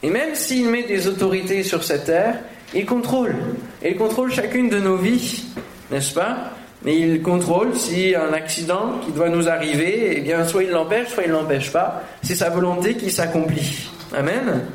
Et 0.03 0.09
même 0.09 0.35
s'il 0.35 0.69
met 0.69 0.83
des 0.83 1.07
autorités 1.07 1.63
sur 1.63 1.83
cette 1.83 2.05
terre, 2.05 2.35
il 2.73 2.85
contrôle. 2.85 3.35
Et 3.81 3.91
il 3.91 3.97
contrôle 3.97 4.31
chacune 4.31 4.69
de 4.69 4.79
nos 4.79 4.97
vies, 4.97 5.45
n'est-ce 5.91 6.13
pas? 6.13 6.51
Mais 6.83 6.97
il 6.97 7.21
contrôle 7.21 7.73
si 7.75 8.13
un 8.13 8.33
accident 8.33 8.99
qui 9.03 9.11
doit 9.11 9.29
nous 9.29 9.49
arriver, 9.49 10.13
eh 10.17 10.21
bien, 10.21 10.45
soit 10.45 10.63
il 10.63 10.69
l'empêche, 10.69 11.07
soit 11.09 11.23
il 11.23 11.29
ne 11.29 11.37
l'empêche 11.37 11.71
pas. 11.71 12.03
C'est 12.21 12.35
sa 12.35 12.49
volonté 12.49 12.95
qui 12.95 13.09
s'accomplit. 13.09 13.89
Amen. 14.13 14.65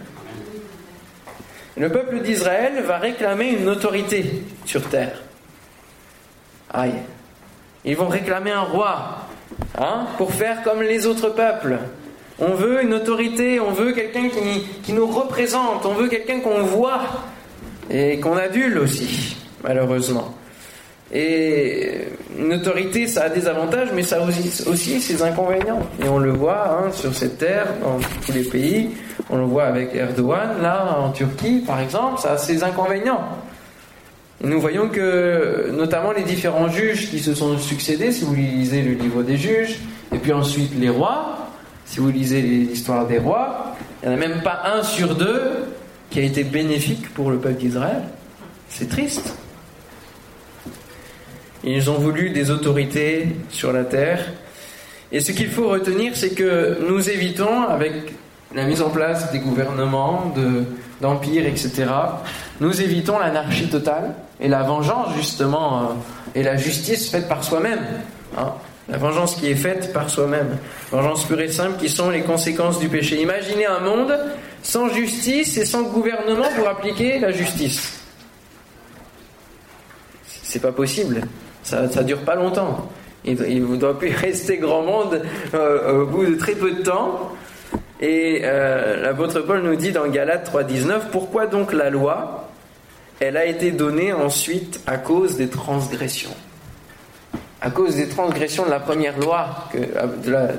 Le 1.77 1.89
peuple 1.91 2.21
d'Israël 2.21 2.83
va 2.83 2.99
réclamer 2.99 3.51
une 3.51 3.69
autorité 3.69 4.45
sur 4.67 4.83
terre. 4.89 5.23
Aïe. 6.73 6.95
Ils 7.85 7.97
vont 7.97 8.09
réclamer 8.09 8.51
un 8.51 8.63
roi, 8.63 9.27
hein, 9.79 10.07
pour 10.19 10.33
faire 10.33 10.63
comme 10.63 10.83
les 10.83 11.07
autres 11.07 11.31
peuples. 11.31 11.79
On 12.39 12.55
veut 12.55 12.83
une 12.83 12.95
autorité, 12.95 13.59
on 13.59 13.71
veut 13.71 13.93
quelqu'un 13.93 14.29
qui, 14.29 14.63
qui, 14.83 14.93
nous 14.93 15.07
représente, 15.07 15.85
on 15.87 15.95
veut 15.95 16.09
quelqu'un 16.09 16.41
qu'on 16.41 16.63
voit 16.63 17.03
et 17.91 18.21
qu'on 18.21 18.37
adule 18.37 18.79
aussi, 18.79 19.37
malheureusement. 19.65 20.35
Et 21.13 22.09
une 22.39 22.53
autorité, 22.53 23.07
ça 23.07 23.25
a 23.25 23.29
des 23.29 23.47
avantages, 23.47 23.89
mais 23.95 24.03
ça 24.03 24.17
a 24.17 24.27
aussi, 24.67 25.01
ses 25.01 25.23
inconvénients. 25.23 25.81
Et 26.03 26.09
on 26.09 26.19
le 26.19 26.31
voit 26.31 26.71
hein, 26.71 26.93
sur 26.93 27.15
cette 27.15 27.39
terre, 27.39 27.67
dans 27.83 27.99
tous 28.25 28.33
les 28.33 28.43
pays. 28.43 28.91
On 29.31 29.39
le 29.39 29.45
voit 29.45 29.65
avec 29.65 29.95
Erdogan, 29.95 30.61
là, 30.63 30.99
en 30.99 31.11
Turquie, 31.11 31.63
par 31.67 31.81
exemple, 31.81 32.21
ça 32.21 32.33
a 32.33 32.39
ses 32.39 32.63
inconvénients. 32.65 33.21
Et 34.43 34.47
nous 34.47 34.61
voyons 34.61 34.89
que, 34.89 35.71
notamment 35.73 36.13
les 36.13 36.25
différents 36.25 36.69
juges 36.69 37.11
qui 37.11 37.21
se 37.21 37.35
sont 37.35 37.57
succédés, 37.59 38.13
si 38.13 38.25
vous 38.25 38.35
lisez 38.35 38.83
le 38.83 38.93
livre 38.93 39.23
des 39.23 39.37
juges, 39.37 39.79
et 40.13 40.19
puis 40.19 40.33
ensuite 40.33 40.73
les 40.79 40.89
rois, 40.89 41.49
si 41.85 42.01
vous 42.01 42.11
lisez 42.11 42.43
l'histoire 42.43 43.07
des 43.07 43.19
rois, 43.19 43.75
il 44.03 44.09
n'y 44.09 44.15
en 44.15 44.19
a 44.19 44.21
même 44.21 44.43
pas 44.43 44.63
un 44.75 44.83
sur 44.83 45.15
deux 45.15 45.65
qui 46.11 46.19
a 46.19 46.23
été 46.23 46.45
bénéfique 46.45 47.13
pour 47.15 47.31
le 47.31 47.39
peuple 47.39 47.61
d'Israël. 47.61 48.03
C'est 48.69 48.89
triste. 48.89 49.35
Ils 51.65 51.91
ont 51.91 51.99
voulu 51.99 52.31
des 52.31 52.51
autorités 52.51 53.29
sur 53.51 53.73
la 53.73 53.85
terre. 53.85 54.33
Et 55.13 55.21
ce 55.21 55.33
qu'il 55.33 55.49
faut 55.49 55.69
retenir, 55.69 56.17
c'est 56.17 56.35
que 56.35 56.79
nous 56.89 57.09
évitons, 57.09 57.63
avec 57.69 57.93
la 58.55 58.65
mise 58.65 58.83
en 58.83 58.91
place 58.91 59.31
des 59.31 59.39
gouvernements, 59.39 60.35
d'empires, 61.01 61.47
etc., 61.47 61.87
nous 62.61 62.81
évitons 62.81 63.19
l'anarchie 63.19 63.69
totale 63.69 64.15
et 64.41 64.49
la 64.49 64.63
vengeance, 64.63 65.15
justement, 65.17 65.81
euh, 65.81 65.85
et 66.35 66.43
la 66.43 66.57
justice 66.57 67.11
faite 67.11 67.29
par 67.29 67.43
soi-même. 67.45 67.81
Hein. 68.37 68.53
La 68.89 68.99
vengeance 68.99 69.37
qui 69.37 69.49
est 69.51 69.57
faite 69.57 69.93
par 69.93 70.11
soi-même. 70.11 70.59
Vengeance 70.91 71.25
pure 71.25 71.41
et 71.41 71.49
simple 71.49 71.79
qui 71.79 71.89
sont 71.89 72.11
les 72.11 72.23
conséquences 72.23 72.79
du 72.79 72.89
péché. 72.89 73.21
Imaginez 73.21 73.67
un 73.67 73.81
monde 73.81 74.19
sans 74.63 74.89
justice 74.89 75.57
et 75.57 75.65
sans 75.65 75.83
gouvernement 75.83 76.49
pour 76.57 76.69
appliquer 76.69 77.19
la 77.19 77.31
justice. 77.33 78.01
C'est 80.27 80.61
pas 80.61 80.73
possible. 80.73 81.23
Ça 81.63 81.83
ne 81.83 82.03
dure 82.03 82.21
pas 82.21 82.35
longtemps. 82.35 82.89
Il 83.25 83.69
ne 83.69 83.77
doit 83.77 83.99
plus 83.99 84.11
rester 84.15 84.59
grand 84.59 84.83
monde 84.83 85.23
euh, 85.55 86.03
au 86.03 86.07
bout 86.07 86.27
de 86.27 86.35
très 86.35 86.55
peu 86.55 86.73
de 86.73 86.83
temps. 86.83 87.33
Et 88.01 88.41
euh, 88.43 89.01
l'apôtre 89.01 89.41
Paul 89.41 89.63
nous 89.63 89.77
dit 89.77 89.93
dans 89.93 90.09
Galates 90.09 90.51
3.19, 90.53 91.11
pourquoi 91.13 91.47
donc 91.47 91.73
la 91.73 91.89
loi? 91.89 92.49
Elle 93.21 93.37
a 93.37 93.47
été 93.47 93.71
donnée 93.71 94.13
ensuite 94.13 94.81
à 94.87 94.99
cause 94.99 95.37
des 95.37 95.49
transgressions. 95.49 96.35
À 97.61 97.71
cause 97.71 97.95
des 97.95 98.09
transgressions 98.09 98.65
de 98.65 98.71
la 98.71 98.81
première 98.81 99.17
loi, 99.21 99.69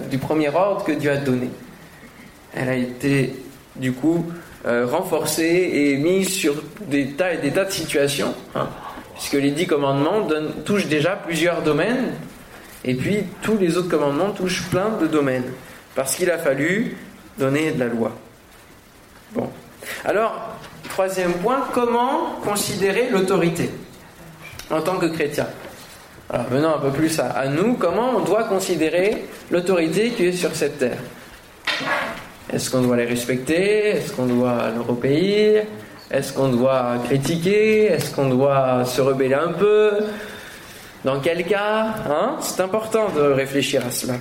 du 0.10 0.18
premier 0.18 0.48
ordre 0.48 0.86
que 0.86 0.94
Dieu 0.94 1.12
a 1.12 1.18
donné. 1.18 1.50
Elle 2.56 2.70
a 2.70 2.76
été 2.76 3.36
du 3.76 3.92
coup 3.92 4.26
euh, 4.66 4.86
renforcée 4.86 5.72
et 5.74 5.98
mise 5.98 6.30
sur 6.30 6.56
des 6.88 7.12
tas 7.12 7.34
et 7.34 7.38
des 7.40 7.52
tas 7.52 7.66
de 7.66 7.72
situations. 7.72 8.34
Hein 8.56 8.70
puisque 9.16 9.34
les 9.34 9.52
dix 9.52 9.68
commandements 9.68 10.28
touchent 10.66 10.88
déjà 10.88 11.12
plusieurs 11.12 11.62
domaines, 11.62 12.14
et 12.86 12.96
puis 12.96 13.24
tous 13.42 13.58
les 13.58 13.78
autres 13.78 13.90
commandements 13.90 14.32
touchent 14.32 14.64
plein 14.70 14.90
de 15.02 15.08
domaines, 15.08 15.52
parce 15.96 16.16
qu'il 16.16 16.30
a 16.32 16.38
fallu 16.38 16.98
donner 17.38 17.72
de 17.72 17.80
la 17.80 17.88
loi. 17.88 18.12
Bon. 19.34 19.50
Alors, 20.06 20.58
troisième 20.90 21.34
point, 21.34 21.68
comment 21.74 22.36
considérer 22.44 23.10
l'autorité 23.10 23.70
en 24.70 24.82
tant 24.82 24.98
que 24.98 25.08
chrétien? 25.08 25.48
Alors, 26.30 26.48
venons 26.48 26.76
un 26.76 26.80
peu 26.80 26.92
plus 26.92 27.20
à 27.20 27.48
nous, 27.48 27.76
comment 27.76 28.18
on 28.18 28.20
doit 28.22 28.46
considérer 28.46 29.26
l'autorité 29.52 30.12
qui 30.12 30.28
est 30.28 30.32
sur 30.32 30.56
cette 30.56 30.80
terre? 30.80 31.00
Est-ce 32.52 32.70
qu'on 32.70 32.82
doit 32.82 32.98
les 32.98 33.06
respecter? 33.06 33.90
Est-ce 33.90 34.14
qu'on 34.14 34.26
doit 34.26 34.70
leur 34.76 34.90
obéir 34.90 35.64
est-ce 36.12 36.34
qu'on 36.34 36.50
doit 36.50 36.98
critiquer? 37.06 37.86
Est-ce 37.86 38.14
qu'on 38.14 38.30
doit 38.30 38.86
se 38.86 39.02
rebeller 39.02 39.36
un 39.36 39.54
peu? 39.54 39.92
Dans 41.04 41.20
quel 41.20 41.44
cas 41.46 41.88
hein? 42.10 42.38
C'est 42.40 42.62
important 42.62 43.10
de 43.10 43.22
réfléchir 43.22 43.86
à 43.86 43.92
cela. 43.92 44.16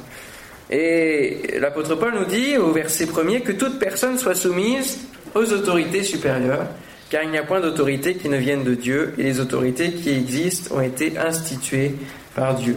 Et 0.70 1.58
l'apôtre 1.60 1.94
Paul 1.96 2.14
nous 2.14 2.24
dit 2.24 2.56
au 2.56 2.72
verset 2.72 3.06
premier 3.06 3.42
que 3.42 3.52
toute 3.52 3.78
personne 3.78 4.18
soit 4.18 4.34
soumise 4.34 5.00
aux 5.34 5.52
autorités 5.52 6.02
supérieures, 6.02 6.66
car 7.10 7.22
il 7.24 7.30
n'y 7.30 7.38
a 7.38 7.42
point 7.42 7.60
d'autorité 7.60 8.14
qui 8.14 8.28
ne 8.28 8.38
vienne 8.38 8.64
de 8.64 8.74
Dieu, 8.74 9.14
et 9.18 9.24
les 9.24 9.40
autorités 9.40 9.92
qui 9.92 10.10
existent 10.10 10.74
ont 10.76 10.80
été 10.80 11.18
instituées 11.18 11.94
par 12.34 12.54
Dieu. 12.54 12.76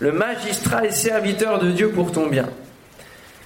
Le 0.00 0.12
magistrat 0.12 0.84
est 0.84 0.90
serviteur 0.90 1.60
de 1.60 1.70
Dieu 1.70 1.90
pour 1.90 2.10
ton 2.10 2.26
bien. 2.26 2.48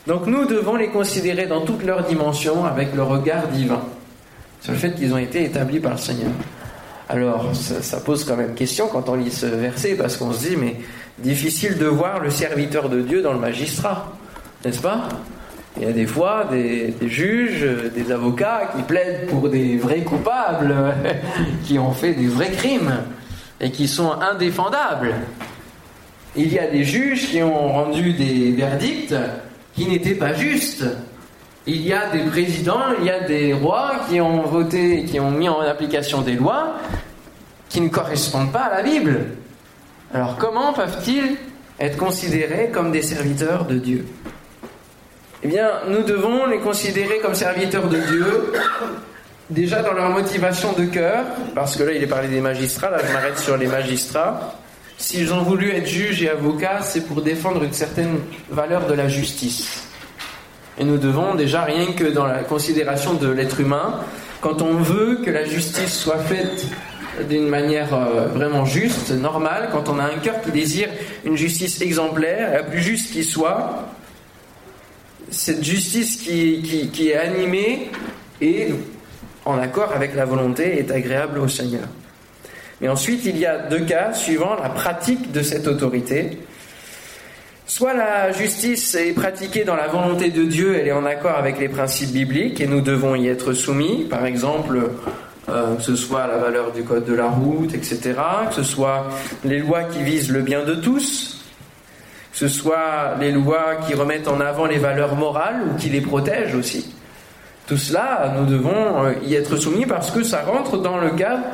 Donc 0.07 0.27
nous 0.27 0.47
devons 0.47 0.77
les 0.77 0.89
considérer 0.89 1.47
dans 1.47 1.61
toutes 1.61 1.85
leurs 1.85 2.05
dimensions 2.05 2.65
avec 2.65 2.95
le 2.95 3.03
regard 3.03 3.49
divin 3.49 3.83
sur 4.61 4.73
le 4.73 4.79
fait 4.79 4.95
qu'ils 4.95 5.13
ont 5.13 5.19
été 5.19 5.45
établis 5.45 5.81
par 5.81 5.93
le 5.93 5.99
Seigneur. 5.99 6.31
Alors, 7.09 7.51
ça, 7.55 7.99
pose 7.99 8.25
quand 8.25 8.37
même 8.37 8.55
question 8.55 8.87
quand 8.87 9.09
on 9.09 9.17
lit 9.17 9.33
ce 9.33 9.47
verset, 9.47 9.97
parce 9.97 10.17
qu'on 10.17 10.33
se 10.33 10.49
dit, 10.49 10.57
mais 10.57 10.77
difficile 11.19 11.77
de 11.77 11.87
voir 11.87 12.21
le 12.21 12.31
serviteur 12.31 12.89
de 12.89 13.01
Dieu 13.01 13.21
dans 13.21 13.33
le 13.33 13.41
magistrat, 13.41 14.13
n'est-ce 14.65 14.81
pas? 14.81 15.09
Il 15.77 15.83
y 15.85 15.87
a 15.87 15.93
des 15.93 16.07
fois 16.07 16.47
des, 16.51 16.95
juges, 17.03 17.67
des 17.95 18.13
avocats 18.13 18.73
qui 18.77 18.83
plaident 18.83 19.27
pour 19.29 19.49
des 19.49 19.77
vrais 19.77 20.03
coupables, 20.03 20.75
qui 21.65 21.79
ont 21.79 21.93
fait 21.93 22.13
des 22.13 22.29
vrais 22.29 22.53
crimes, 22.53 22.93
et 23.61 23.71
qui 23.71 23.89
sont 23.89 24.13
indéfendables. 24.13 25.15
Il 26.37 26.53
y 26.53 26.59
a 26.59 26.69
des 26.69 26.85
juges 26.85 27.29
qui 27.31 27.43
ont 27.43 27.73
rendu 27.73 28.13
des 28.13 28.53
verdicts 28.53 29.15
qui 29.75 29.87
n'étaient 29.89 30.15
pas 30.15 30.33
justes 30.33 30.85
il 31.71 31.87
y 31.87 31.93
a 31.93 32.09
des 32.11 32.23
présidents, 32.25 32.83
il 32.99 33.05
y 33.05 33.11
a 33.11 33.21
des 33.21 33.53
rois 33.53 33.93
qui 34.09 34.21
ont 34.21 34.43
voté, 34.43 35.05
qui 35.05 35.21
ont 35.21 35.31
mis 35.31 35.49
en 35.49 35.61
application 35.61 36.21
des 36.21 36.35
lois 36.35 36.75
qui 37.69 37.81
ne 37.81 37.89
correspondent 37.89 38.51
pas 38.51 38.65
à 38.65 38.77
la 38.77 38.83
Bible. 38.83 39.27
Alors 40.13 40.37
comment 40.37 40.73
peuvent-ils 40.73 41.37
être 41.79 41.97
considérés 41.97 42.71
comme 42.73 42.91
des 42.91 43.03
serviteurs 43.03 43.65
de 43.65 43.77
Dieu? 43.77 44.07
Eh 45.43 45.49
bien, 45.49 45.71
nous 45.89 46.03
devons 46.03 46.47
les 46.47 46.59
considérer 46.59 47.19
comme 47.21 47.35
serviteurs 47.35 47.89
de 47.89 47.99
Dieu, 47.99 48.53
déjà 49.49 49.83
dans 49.83 49.93
leur 49.93 50.11
motivation 50.11 50.73
de 50.73 50.85
cœur, 50.85 51.25
parce 51.55 51.77
que 51.77 51.85
là 51.85 51.93
il 51.93 52.03
est 52.03 52.09
parlé 52.09 52.29
des 52.29 52.41
magistrats, 52.41 52.91
là 52.91 52.99
je 53.07 53.13
m'arrête 53.13 53.39
sur 53.39 53.57
les 53.57 53.69
magistrats. 53.69 54.55
S'ils 54.99 55.33
ont 55.33 55.43
voulu 55.43 55.71
être 55.71 55.87
juges 55.87 56.23
et 56.23 56.29
avocats, 56.29 56.81
c'est 56.83 57.07
pour 57.07 57.23
défendre 57.23 57.63
une 57.63 57.73
certaine 57.73 58.19
valeur 58.51 58.87
de 58.87 58.93
la 58.93 59.09
justice. 59.09 59.90
Et 60.79 60.85
nous 60.85 60.99
devons 60.99 61.35
déjà, 61.35 61.63
rien 61.65 61.93
que 61.93 62.05
dans 62.05 62.27
la 62.27 62.43
considération 62.43 63.15
de 63.15 63.29
l'être 63.29 63.61
humain, 63.61 64.01
quand 64.41 64.63
on 64.63 64.75
veut 64.75 65.21
que 65.25 65.31
la 65.31 65.45
justice 65.45 65.93
soit 65.93 66.19
faite 66.19 66.67
d'une 67.29 67.49
manière 67.49 67.93
euh, 67.93 68.27
vraiment 68.29 68.65
juste, 68.65 69.11
normale, 69.11 69.69
quand 69.73 69.89
on 69.89 69.99
a 69.99 70.05
un 70.05 70.19
cœur 70.19 70.41
qui 70.41 70.51
désire 70.51 70.89
une 71.25 71.37
justice 71.37 71.81
exemplaire, 71.83 72.53
la 72.53 72.63
plus 72.63 72.81
juste 72.81 73.13
qui 73.13 73.25
soit, 73.25 73.89
cette 75.31 75.63
justice 75.63 76.17
qui, 76.17 76.91
qui 76.93 77.11
est 77.11 77.17
animée 77.17 77.91
et 78.41 78.69
en 79.45 79.59
accord 79.59 79.93
avec 79.93 80.15
la 80.15 80.25
volonté 80.25 80.79
est 80.79 80.91
agréable 80.91 81.39
au 81.39 81.49
Seigneur. 81.49 81.89
Mais 82.81 82.89
ensuite, 82.89 83.25
il 83.27 83.37
y 83.37 83.47
a 83.47 83.59
deux 83.59 83.85
cas 83.85 84.13
suivant 84.15 84.55
la 84.55 84.71
pratique 84.71 85.33
de 85.33 85.43
cette 85.43 85.67
autorité. 85.67 86.39
Soit 87.71 87.95
la 87.95 88.33
justice 88.33 88.97
est 88.97 89.13
pratiquée 89.13 89.63
dans 89.63 89.77
la 89.77 89.87
volonté 89.87 90.31
de 90.31 90.43
Dieu, 90.43 90.77
elle 90.77 90.89
est 90.89 90.93
en 90.93 91.05
accord 91.05 91.37
avec 91.37 91.61
les 91.61 91.69
principes 91.69 92.11
bibliques 92.11 92.61
et 92.61 92.67
nous 92.67 92.81
devons 92.81 93.15
y 93.15 93.29
être 93.29 93.53
soumis. 93.53 94.07
Par 94.11 94.27
exemple, 94.27 94.91
euh, 95.49 95.77
que 95.77 95.83
ce 95.83 95.95
soit 95.95 96.27
la 96.27 96.39
valeur 96.39 96.73
du 96.73 96.83
code 96.83 97.05
de 97.05 97.15
la 97.15 97.29
route, 97.29 97.73
etc., 97.73 98.15
que 98.49 98.57
ce 98.57 98.65
soit 98.65 99.07
les 99.45 99.61
lois 99.61 99.85
qui 99.85 100.03
visent 100.03 100.33
le 100.33 100.43
bien 100.43 100.65
de 100.65 100.75
tous, 100.75 101.45
que 102.33 102.39
ce 102.39 102.49
soit 102.49 103.15
les 103.21 103.31
lois 103.31 103.77
qui 103.87 103.95
remettent 103.95 104.27
en 104.27 104.41
avant 104.41 104.67
les 104.67 104.79
valeurs 104.79 105.15
morales 105.15 105.63
ou 105.71 105.79
qui 105.79 105.91
les 105.91 106.01
protègent 106.01 106.57
aussi. 106.57 106.93
Tout 107.69 107.77
cela, 107.77 108.35
nous 108.37 108.47
devons 108.47 109.05
euh, 109.05 109.13
y 109.25 109.37
être 109.37 109.57
soumis 109.57 109.87
parce 109.87 110.11
que 110.11 110.25
ça 110.25 110.43
rentre 110.43 110.77
dans 110.77 110.99
le 110.99 111.11
cadre 111.11 111.45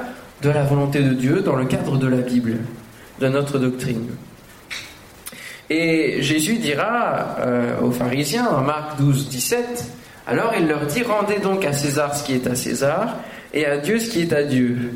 de 0.41 0.49
la 0.49 0.63
volonté 0.63 1.03
de 1.03 1.13
Dieu, 1.13 1.43
dans 1.43 1.57
le 1.57 1.67
cadre 1.67 1.99
de 1.99 2.09
la 2.09 2.23
Bible, 2.23 2.57
de 3.21 3.29
notre 3.29 3.59
doctrine. 3.59 4.07
Et 5.69 6.23
Jésus 6.23 6.59
dira 6.59 7.37
euh, 7.41 7.81
aux 7.81 7.91
pharisiens, 7.91 8.47
en 8.47 8.61
Marc 8.61 8.99
12, 8.99 9.29
17, 9.29 9.85
alors 10.27 10.53
il 10.59 10.69
leur 10.69 10.87
dit, 10.87 11.03
rendez 11.03 11.39
donc 11.39 11.65
à 11.65 11.73
César 11.73 12.15
ce 12.15 12.25
qui 12.25 12.35
est 12.35 12.47
à 12.47 12.55
César, 12.55 13.17
et 13.53 13.67
à 13.67 13.79
Dieu 13.79 13.99
ce 13.99 14.11
qui 14.11 14.23
est 14.23 14.33
à 14.33 14.45
Dieu. 14.45 14.93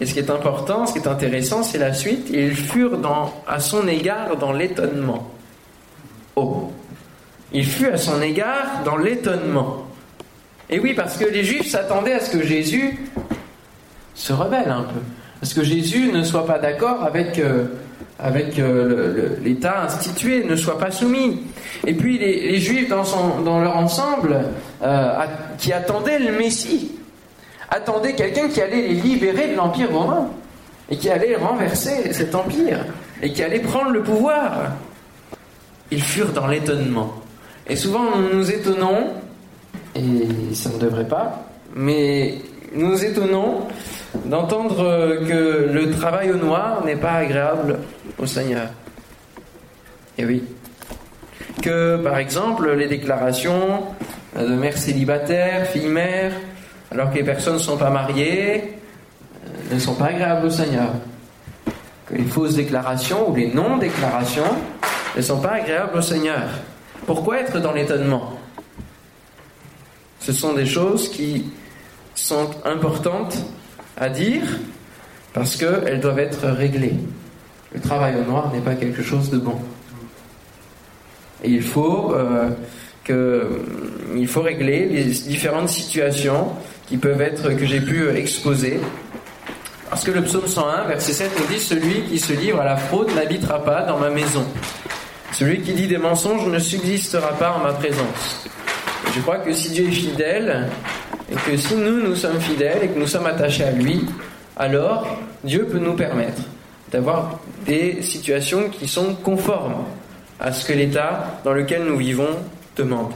Et 0.00 0.06
ce 0.06 0.14
qui 0.14 0.18
est 0.18 0.30
important, 0.30 0.86
ce 0.86 0.94
qui 0.94 0.98
est 0.98 1.08
intéressant, 1.08 1.62
c'est 1.62 1.78
la 1.78 1.94
suite. 1.94 2.28
Ils 2.32 2.56
furent 2.56 2.98
à 3.46 3.60
son 3.60 3.86
égard 3.86 4.36
dans 4.36 4.52
l'étonnement. 4.52 5.30
Oh 6.34 6.72
Il 7.52 7.66
fut 7.66 7.88
à 7.88 7.96
son 7.96 8.20
égard 8.20 8.82
dans 8.84 8.96
l'étonnement. 8.96 9.86
Et 10.68 10.80
oui, 10.80 10.94
parce 10.94 11.16
que 11.16 11.26
les 11.26 11.44
Juifs 11.44 11.70
s'attendaient 11.70 12.14
à 12.14 12.20
ce 12.20 12.30
que 12.30 12.42
Jésus 12.42 12.98
se 14.14 14.32
rebelle 14.32 14.70
un 14.70 14.82
peu. 14.82 15.00
Parce 15.40 15.54
que 15.54 15.62
Jésus 15.62 16.10
ne 16.12 16.22
soit 16.22 16.46
pas 16.46 16.58
d'accord 16.58 17.04
avec, 17.04 17.38
euh, 17.38 17.66
avec 18.18 18.58
euh, 18.58 19.36
l'État 19.42 19.82
institué, 19.82 20.44
ne 20.44 20.56
soit 20.56 20.78
pas 20.78 20.90
soumis. 20.90 21.42
Et 21.86 21.94
puis 21.94 22.18
les, 22.18 22.58
Juifs, 22.58 22.88
dans, 22.88 23.60
leur 23.60 23.76
ensemble, 23.76 24.40
euh, 24.82 25.24
qui 25.58 25.72
attendaient 25.72 26.18
le 26.18 26.32
Messie, 26.32 26.92
attendaient 27.70 28.14
quelqu'un 28.14 28.48
qui 28.48 28.60
allait 28.60 28.82
les 28.82 28.94
libérer 28.94 29.48
de 29.48 29.56
l'Empire 29.56 29.92
romain, 29.92 30.28
et 30.90 30.96
qui 30.96 31.08
allait 31.08 31.36
renverser 31.36 32.12
cet 32.12 32.34
empire, 32.34 32.84
et 33.22 33.32
qui 33.32 33.42
allait 33.42 33.60
prendre 33.60 33.90
le 33.90 34.02
pouvoir. 34.02 34.72
Ils 35.90 36.02
furent 36.02 36.32
dans 36.32 36.46
l'étonnement. 36.46 37.14
Et 37.66 37.76
souvent, 37.76 38.16
nous 38.16 38.38
nous 38.38 38.50
étonnons 38.50 39.12
et 39.94 40.54
ça 40.54 40.70
ne 40.70 40.78
devrait 40.78 41.08
pas, 41.08 41.46
mais 41.74 42.36
nous 42.74 42.88
nous 42.88 43.04
étonnons 43.04 43.62
d'entendre 44.24 45.18
que 45.26 45.70
le 45.72 45.90
travail 45.90 46.30
au 46.30 46.36
noir 46.36 46.84
n'est 46.84 46.96
pas 46.96 47.12
agréable 47.12 47.78
au 48.18 48.26
Seigneur. 48.26 48.68
Et 50.18 50.24
oui. 50.24 50.44
Que, 51.62 51.96
par 51.96 52.18
exemple, 52.18 52.70
les 52.72 52.88
déclarations 52.88 53.84
de 54.38 54.54
mères 54.54 54.76
célibataires, 54.76 55.66
filles-mères, 55.66 56.32
alors 56.90 57.10
que 57.10 57.16
les 57.16 57.24
personnes 57.24 57.54
ne 57.54 57.58
sont 57.58 57.76
pas 57.76 57.90
mariées, 57.90 58.74
euh, 59.46 59.74
ne 59.74 59.78
sont 59.78 59.94
pas 59.94 60.06
agréables 60.06 60.46
au 60.46 60.50
Seigneur. 60.50 60.90
Que 62.06 62.14
les 62.14 62.24
fausses 62.24 62.54
déclarations 62.54 63.30
ou 63.30 63.34
les 63.34 63.52
non-déclarations 63.52 64.56
ne 65.16 65.22
sont 65.22 65.40
pas 65.40 65.52
agréables 65.52 65.96
au 65.96 66.02
Seigneur. 66.02 66.48
Pourquoi 67.06 67.40
être 67.40 67.58
dans 67.60 67.72
l'étonnement? 67.72 68.38
Ce 70.20 70.32
sont 70.32 70.52
des 70.52 70.66
choses 70.66 71.08
qui 71.08 71.50
sont 72.14 72.50
importantes 72.64 73.38
à 73.96 74.08
dire 74.08 74.42
parce 75.32 75.56
qu'elles 75.56 76.00
doivent 76.00 76.18
être 76.18 76.46
réglées. 76.48 76.94
Le 77.74 77.80
travail 77.80 78.16
au 78.16 78.30
noir 78.30 78.52
n'est 78.52 78.60
pas 78.60 78.74
quelque 78.74 79.02
chose 79.02 79.30
de 79.30 79.38
bon. 79.38 79.58
Et 81.42 81.50
il 81.50 81.62
faut, 81.62 82.12
euh, 82.14 82.50
que, 83.04 83.62
il 84.14 84.28
faut 84.28 84.42
régler 84.42 84.86
les 84.86 85.04
différentes 85.04 85.70
situations 85.70 86.52
qui 86.86 86.98
peuvent 86.98 87.20
être, 87.20 87.50
que 87.56 87.64
j'ai 87.64 87.80
pu 87.80 88.08
exposer. 88.10 88.80
Parce 89.88 90.04
que 90.04 90.10
le 90.10 90.22
psaume 90.22 90.46
101, 90.46 90.84
verset 90.84 91.12
7 91.12 91.30
nous 91.38 91.54
dit 91.54 91.60
Celui 91.60 92.02
qui 92.02 92.18
se 92.18 92.32
livre 92.32 92.60
à 92.60 92.64
la 92.64 92.76
fraude 92.76 93.10
n'habitera 93.14 93.64
pas 93.64 93.82
dans 93.82 93.98
ma 93.98 94.10
maison. 94.10 94.44
Celui 95.32 95.62
qui 95.62 95.72
dit 95.72 95.86
des 95.86 95.98
mensonges 95.98 96.46
ne 96.46 96.58
subsistera 96.58 97.32
pas 97.38 97.52
en 97.52 97.60
ma 97.60 97.72
présence. 97.72 98.46
Je 99.14 99.20
crois 99.20 99.38
que 99.38 99.52
si 99.52 99.70
Dieu 99.70 99.88
est 99.88 99.92
fidèle, 99.92 100.68
et 101.32 101.50
que 101.50 101.56
si 101.56 101.74
nous, 101.76 102.00
nous 102.00 102.14
sommes 102.14 102.40
fidèles 102.40 102.84
et 102.84 102.88
que 102.88 102.98
nous 102.98 103.06
sommes 103.06 103.26
attachés 103.26 103.64
à 103.64 103.70
lui, 103.70 104.04
alors 104.56 105.16
Dieu 105.44 105.64
peut 105.64 105.78
nous 105.78 105.94
permettre 105.94 106.42
d'avoir 106.90 107.40
des 107.64 108.02
situations 108.02 108.68
qui 108.68 108.86
sont 108.86 109.14
conformes 109.14 109.84
à 110.38 110.52
ce 110.52 110.66
que 110.66 110.74
l'État 110.74 111.40
dans 111.44 111.52
lequel 111.52 111.84
nous 111.84 111.96
vivons 111.96 112.36
demande. 112.76 113.12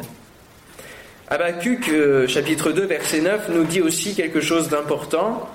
Habakkuk, 1.29 1.89
euh, 1.89 2.27
chapitre 2.27 2.73
2, 2.73 2.87
verset 2.87 3.21
9, 3.21 3.51
nous 3.53 3.65
dit 3.65 3.83
aussi 3.83 4.15
quelque 4.15 4.41
chose 4.41 4.69
d'important 4.69 5.49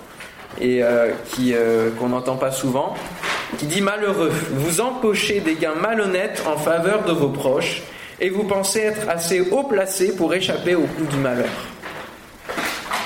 et 0.59 0.83
euh, 0.83 1.11
euh, 1.39 1.89
qu'on 1.97 2.09
n'entend 2.09 2.35
pas 2.35 2.51
souvent, 2.51 2.93
qui 3.57 3.65
dit 3.65 3.81
Malheureux, 3.81 4.31
vous 4.51 4.81
empochez 4.81 5.39
des 5.39 5.55
gains 5.55 5.75
malhonnêtes 5.81 6.43
en 6.45 6.57
faveur 6.57 7.05
de 7.05 7.13
vos 7.13 7.29
proches 7.29 7.81
et 8.19 8.29
vous 8.29 8.43
pensez 8.43 8.81
être 8.81 9.09
assez 9.09 9.39
haut 9.39 9.63
placé 9.63 10.15
pour 10.15 10.33
échapper 10.33 10.75
au 10.75 10.83
coup 10.83 11.05
du 11.09 11.17
malheur. 11.17 11.70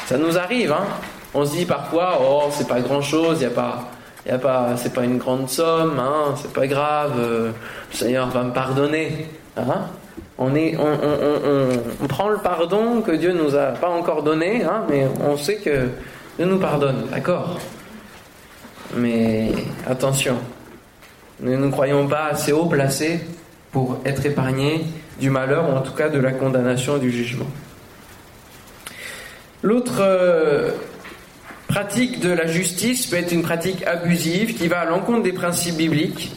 Ça 0.05 0.17
nous 0.17 0.37
arrive, 0.37 0.71
hein. 0.71 0.85
On 1.33 1.45
se 1.45 1.55
dit 1.55 1.65
parfois, 1.65 2.19
oh, 2.21 2.43
c'est 2.51 2.67
pas 2.67 2.79
grand 2.79 3.01
chose, 3.01 3.41
y 3.41 3.45
a 3.45 3.49
pas, 3.49 3.89
y 4.25 4.29
a 4.29 4.37
pas, 4.37 4.77
c'est 4.77 4.93
pas 4.93 5.03
une 5.03 5.17
grande 5.17 5.49
somme, 5.49 5.99
hein, 5.99 6.35
c'est 6.41 6.53
pas 6.53 6.67
grave, 6.67 7.13
euh, 7.19 7.51
le 7.91 7.97
Seigneur 7.97 8.27
va 8.29 8.43
me 8.43 8.53
pardonner, 8.53 9.27
hein. 9.57 9.87
On, 10.37 10.53
est, 10.53 10.77
on, 10.77 12.07
prend 12.07 12.29
le 12.29 12.37
pardon 12.37 13.01
que 13.01 13.11
Dieu 13.11 13.33
nous 13.33 13.55
a 13.55 13.67
pas 13.67 13.89
encore 13.89 14.21
donné, 14.21 14.63
hein, 14.63 14.83
mais 14.89 15.07
on 15.25 15.37
sait 15.37 15.55
que 15.55 15.87
Dieu 16.37 16.45
nous 16.45 16.59
pardonne, 16.59 17.07
d'accord. 17.11 17.57
Mais 18.95 19.51
attention, 19.87 20.35
ne 21.39 21.55
nous 21.55 21.71
croyons 21.71 22.07
pas 22.07 22.27
assez 22.31 22.51
haut 22.51 22.65
placés 22.65 23.21
pour 23.71 23.99
être 24.05 24.25
épargnés 24.25 24.85
du 25.19 25.29
malheur, 25.29 25.69
ou 25.69 25.73
en 25.75 25.81
tout 25.81 25.93
cas 25.93 26.09
de 26.09 26.19
la 26.19 26.31
condamnation 26.31 26.97
et 26.97 26.99
du 26.99 27.11
jugement. 27.11 27.47
L'autre 29.65 29.97
euh, 30.01 30.69
pratique 31.67 32.19
de 32.19 32.29
la 32.29 32.45
justice 32.45 33.07
peut 33.07 33.15
être 33.15 33.31
une 33.31 33.41
pratique 33.41 33.83
abusive 33.87 34.53
qui 34.53 34.67
va 34.67 34.81
à 34.81 34.85
l'encontre 34.85 35.23
des 35.23 35.33
principes 35.33 35.77
bibliques. 35.77 36.33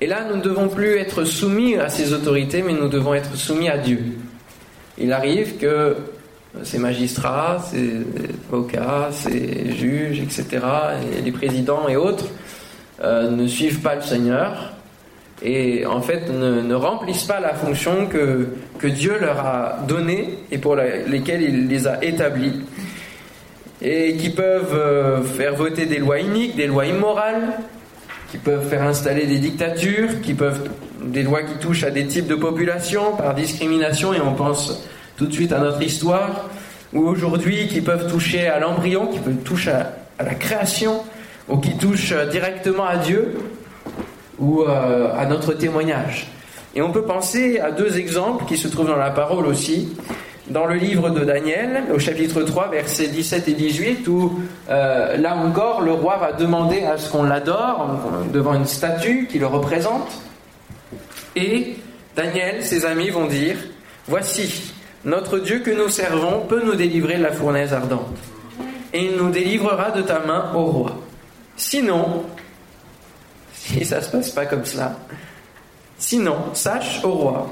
Et 0.00 0.06
là, 0.06 0.24
nous 0.26 0.36
ne 0.36 0.40
devons 0.40 0.70
plus 0.70 0.96
être 0.96 1.24
soumis 1.24 1.76
à 1.76 1.90
ces 1.90 2.14
autorités, 2.14 2.62
mais 2.62 2.72
nous 2.72 2.88
devons 2.88 3.12
être 3.12 3.36
soumis 3.36 3.68
à 3.68 3.76
Dieu. 3.76 4.00
Il 4.96 5.12
arrive 5.12 5.58
que 5.58 5.96
ces 6.62 6.78
magistrats, 6.78 7.62
ces 7.70 8.06
avocats, 8.48 9.10
ces 9.12 9.70
juges, 9.76 10.20
etc., 10.20 10.46
et 11.18 11.20
les 11.20 11.32
présidents 11.32 11.90
et 11.90 11.96
autres, 11.96 12.24
euh, 13.02 13.28
ne 13.28 13.46
suivent 13.46 13.82
pas 13.82 13.96
le 13.96 14.00
Seigneur 14.00 14.75
et 15.42 15.84
en 15.84 16.00
fait 16.00 16.30
ne, 16.30 16.74
remplissent 16.74 17.24
pas 17.24 17.40
la 17.40 17.54
fonction 17.54 18.06
que, 18.06 18.48
que, 18.78 18.86
Dieu 18.86 19.18
leur 19.20 19.38
a 19.40 19.78
donnée 19.86 20.38
et 20.50 20.58
pour 20.58 20.76
lesquelles 20.76 21.42
il 21.42 21.68
les 21.68 21.86
a 21.86 22.02
établis. 22.02 22.62
Et 23.82 24.16
qui 24.16 24.30
peuvent 24.30 24.74
euh, 24.74 25.22
faire 25.22 25.54
voter 25.54 25.84
des 25.84 25.98
lois 25.98 26.18
iniques, 26.18 26.56
des 26.56 26.66
lois 26.66 26.86
immorales, 26.86 27.58
qui 28.30 28.38
peuvent 28.38 28.66
faire 28.66 28.82
installer 28.82 29.26
des 29.26 29.38
dictatures, 29.38 30.22
qui 30.22 30.32
peuvent 30.32 30.70
des 31.04 31.22
lois 31.22 31.42
qui 31.42 31.58
touchent 31.58 31.84
à 31.84 31.90
des 31.90 32.06
types 32.06 32.26
de 32.26 32.34
populations 32.34 33.14
par 33.16 33.34
discrimination, 33.34 34.14
et 34.14 34.20
on 34.20 34.32
pense 34.32 34.82
tout 35.18 35.26
de 35.26 35.32
suite 35.32 35.52
à 35.52 35.58
notre 35.58 35.82
histoire, 35.82 36.48
ou 36.94 37.06
aujourd'hui 37.06 37.68
qui 37.68 37.82
peuvent 37.82 38.10
toucher 38.10 38.46
à 38.48 38.58
l'embryon, 38.58 39.08
qui 39.08 39.18
peuvent 39.18 39.42
toucher 39.44 39.72
à, 39.72 39.92
à 40.18 40.24
la 40.24 40.34
création, 40.34 41.02
ou 41.48 41.58
qui 41.58 41.76
touchent 41.76 42.14
directement 42.30 42.86
à 42.86 42.96
Dieu, 42.96 43.34
ou 44.38 44.62
euh, 44.62 45.12
à 45.16 45.26
notre 45.26 45.52
témoignage. 45.54 46.28
Et 46.74 46.82
on 46.82 46.92
peut 46.92 47.04
penser 47.04 47.58
à 47.58 47.70
deux 47.70 47.98
exemples 47.98 48.44
qui 48.44 48.56
se 48.56 48.68
trouvent 48.68 48.88
dans 48.88 48.96
la 48.96 49.10
parole 49.10 49.46
aussi. 49.46 49.96
Dans 50.48 50.66
le 50.66 50.76
livre 50.76 51.10
de 51.10 51.24
Daniel, 51.24 51.84
au 51.92 51.98
chapitre 51.98 52.42
3, 52.42 52.68
versets 52.70 53.08
17 53.08 53.48
et 53.48 53.54
18, 53.54 54.06
où 54.06 54.38
euh, 54.70 55.16
là 55.16 55.34
encore, 55.34 55.80
le 55.80 55.92
roi 55.92 56.18
va 56.18 56.32
demander 56.32 56.84
à 56.84 56.98
ce 56.98 57.10
qu'on 57.10 57.24
l'adore 57.24 57.98
devant 58.32 58.54
une 58.54 58.66
statue 58.66 59.26
qui 59.28 59.40
le 59.40 59.46
représente. 59.46 60.08
Et 61.34 61.76
Daniel, 62.14 62.62
ses 62.62 62.84
amis 62.84 63.10
vont 63.10 63.26
dire, 63.26 63.56
Voici, 64.08 64.72
notre 65.04 65.40
Dieu 65.40 65.58
que 65.60 65.70
nous 65.72 65.88
servons 65.88 66.42
peut 66.48 66.62
nous 66.64 66.76
délivrer 66.76 67.16
de 67.16 67.24
la 67.24 67.32
fournaise 67.32 67.72
ardente. 67.72 68.16
Et 68.92 69.04
il 69.06 69.16
nous 69.16 69.30
délivrera 69.30 69.90
de 69.90 70.02
ta 70.02 70.20
main, 70.20 70.52
au 70.54 70.64
roi. 70.66 70.92
Sinon, 71.56 72.22
si 73.66 73.84
ça 73.84 73.96
ne 73.96 74.02
se 74.02 74.10
passe 74.10 74.30
pas 74.30 74.46
comme 74.46 74.64
cela, 74.64 74.92
sinon, 75.98 76.36
sache, 76.54 77.00
au 77.04 77.12
roi, 77.12 77.50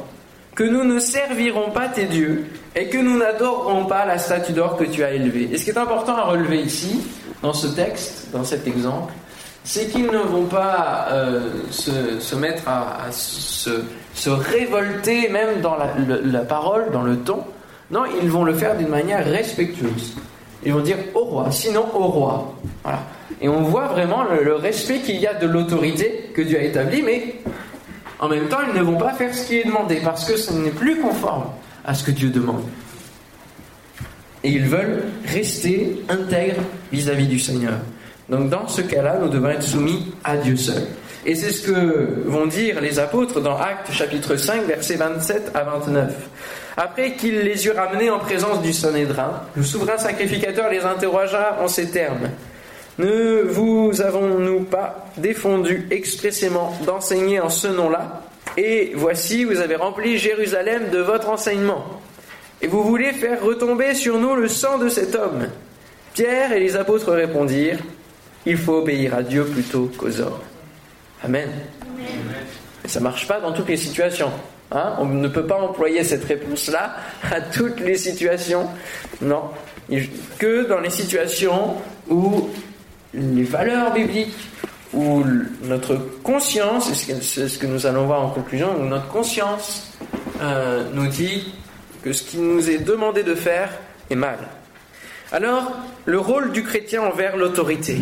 que 0.54 0.64
nous 0.64 0.84
ne 0.84 0.98
servirons 0.98 1.70
pas 1.70 1.88
tes 1.88 2.04
dieux 2.04 2.46
et 2.76 2.88
que 2.88 2.98
nous 2.98 3.18
n'adorerons 3.18 3.86
pas 3.86 4.04
la 4.04 4.18
statue 4.18 4.52
d'or 4.52 4.76
que 4.76 4.84
tu 4.84 5.02
as 5.02 5.12
élevée. 5.12 5.48
Et 5.52 5.58
ce 5.58 5.64
qui 5.64 5.70
est 5.70 5.78
important 5.78 6.16
à 6.16 6.24
relever 6.24 6.60
ici, 6.60 7.00
dans 7.42 7.52
ce 7.52 7.66
texte, 7.68 8.28
dans 8.32 8.44
cet 8.44 8.66
exemple, 8.66 9.12
c'est 9.64 9.88
qu'ils 9.88 10.06
ne 10.06 10.18
vont 10.18 10.44
pas 10.44 11.08
euh, 11.10 11.50
se, 11.70 12.34
mettre 12.36 12.68
à, 12.68 13.10
se, 13.10 14.30
révolter 14.30 15.28
même 15.28 15.60
dans 15.60 15.76
la, 15.76 16.40
parole, 16.40 16.90
dans 16.92 17.02
le 17.02 17.16
ton. 17.18 17.42
Non, 17.90 18.02
ils 18.22 18.30
vont 18.30 18.44
le 18.44 18.54
faire 18.54 18.76
d'une 18.76 18.88
manière 18.88 19.24
respectueuse. 19.24 20.14
Ils 20.64 20.72
vont 20.72 20.80
dire 20.80 20.98
au 21.14 21.24
roi, 21.24 21.50
sinon 21.50 21.86
au 21.94 22.06
roi. 22.06 22.54
Voilà. 22.82 23.00
Et 23.40 23.48
on 23.48 23.62
voit 23.62 23.88
vraiment 23.88 24.24
le, 24.24 24.54
respect 24.54 25.00
qu'il 25.00 25.16
y 25.16 25.26
a 25.26 25.34
de 25.34 25.46
l'autorité 25.46 26.30
que 26.34 26.42
Dieu 26.42 26.58
a 26.58 26.62
établie, 26.62 27.02
mais 27.02 27.34
en 28.18 28.28
même 28.28 28.48
temps, 28.48 28.60
ils 28.66 28.78
ne 28.78 28.84
vont 28.84 28.96
pas 28.96 29.12
faire 29.12 29.34
ce 29.34 29.46
qui 29.46 29.58
est 29.58 29.64
demandé 29.64 30.00
parce 30.02 30.24
que 30.24 30.36
ce 30.36 30.52
n'est 30.52 30.70
plus 30.70 31.00
conforme 31.00 31.46
à 31.84 31.94
ce 31.94 32.04
que 32.04 32.10
Dieu 32.10 32.30
demande. 32.30 32.62
Et 34.42 34.50
ils 34.50 34.66
veulent 34.66 35.04
rester 35.26 36.02
intègres 36.08 36.62
vis-à-vis 36.92 37.26
du 37.26 37.38
Seigneur. 37.38 37.74
Donc 38.28 38.48
dans 38.48 38.68
ce 38.68 38.82
cas-là, 38.82 39.18
nous 39.20 39.28
devons 39.28 39.48
être 39.48 39.62
soumis 39.62 40.14
à 40.22 40.36
Dieu 40.36 40.56
seul. 40.56 40.86
Et 41.26 41.34
c'est 41.34 41.50
ce 41.50 41.66
que 41.66 42.22
vont 42.26 42.46
dire 42.46 42.80
les 42.80 42.98
apôtres 42.98 43.40
dans 43.40 43.56
Actes 43.56 43.90
chapitre 43.92 44.36
5, 44.36 44.64
versets 44.64 44.96
27 44.96 45.52
à 45.54 45.64
29. 45.64 46.12
Après 46.76 47.12
qu'il 47.12 47.40
les 47.40 47.66
eut 47.66 47.70
ramenés 47.70 48.10
en 48.10 48.18
présence 48.18 48.60
du 48.60 48.72
Sanhédrin, 48.72 49.42
le 49.56 49.62
souverain 49.62 49.96
sacrificateur 49.96 50.68
les 50.70 50.82
interrogea 50.84 51.58
en 51.62 51.68
ces 51.68 51.90
termes. 51.90 52.28
Ne 52.98 53.42
vous 53.42 54.02
avons-nous 54.02 54.60
pas 54.60 55.06
défendu 55.16 55.88
expressément 55.90 56.76
d'enseigner 56.86 57.40
en 57.40 57.48
ce 57.48 57.66
nom-là? 57.66 58.22
Et 58.56 58.92
voici, 58.94 59.44
vous 59.44 59.58
avez 59.58 59.74
rempli 59.74 60.16
Jérusalem 60.16 60.90
de 60.90 60.98
votre 60.98 61.28
enseignement. 61.28 61.84
Et 62.62 62.68
vous 62.68 62.84
voulez 62.84 63.12
faire 63.12 63.42
retomber 63.42 63.94
sur 63.94 64.18
nous 64.18 64.36
le 64.36 64.46
sang 64.48 64.78
de 64.78 64.88
cet 64.88 65.16
homme? 65.16 65.48
Pierre 66.12 66.52
et 66.52 66.60
les 66.60 66.76
apôtres 66.76 67.10
répondirent, 67.12 67.80
il 68.46 68.56
faut 68.56 68.78
obéir 68.78 69.14
à 69.14 69.22
Dieu 69.22 69.44
plutôt 69.44 69.90
qu'aux 69.98 70.20
hommes. 70.20 70.38
Amen. 71.24 71.50
Mais 71.98 72.88
ça 72.88 73.00
marche 73.00 73.26
pas 73.26 73.40
dans 73.40 73.52
toutes 73.52 73.68
les 73.68 73.76
situations. 73.76 74.30
Hein? 74.70 74.94
On 74.98 75.06
ne 75.06 75.28
peut 75.28 75.46
pas 75.46 75.60
employer 75.60 76.04
cette 76.04 76.24
réponse-là 76.24 76.96
à 77.32 77.40
toutes 77.40 77.80
les 77.80 77.96
situations. 77.96 78.68
Non. 79.20 79.50
Que 80.38 80.64
dans 80.68 80.80
les 80.80 80.90
situations 80.90 81.74
où 82.08 82.50
les 83.14 83.44
valeurs 83.44 83.92
bibliques, 83.92 84.34
où 84.92 85.24
notre 85.64 85.96
conscience, 86.22 86.92
c'est 86.92 87.48
ce 87.48 87.58
que 87.58 87.66
nous 87.66 87.86
allons 87.86 88.06
voir 88.06 88.22
en 88.22 88.30
conclusion, 88.30 88.68
où 88.80 88.84
notre 88.84 89.08
conscience 89.08 89.92
euh, 90.40 90.84
nous 90.92 91.08
dit 91.08 91.52
que 92.02 92.12
ce 92.12 92.22
qui 92.22 92.38
nous 92.38 92.70
est 92.70 92.78
demandé 92.78 93.22
de 93.22 93.34
faire 93.34 93.70
est 94.10 94.14
mal. 94.14 94.38
Alors, 95.32 95.72
le 96.04 96.18
rôle 96.18 96.52
du 96.52 96.62
chrétien 96.62 97.02
envers 97.02 97.36
l'autorité. 97.36 97.98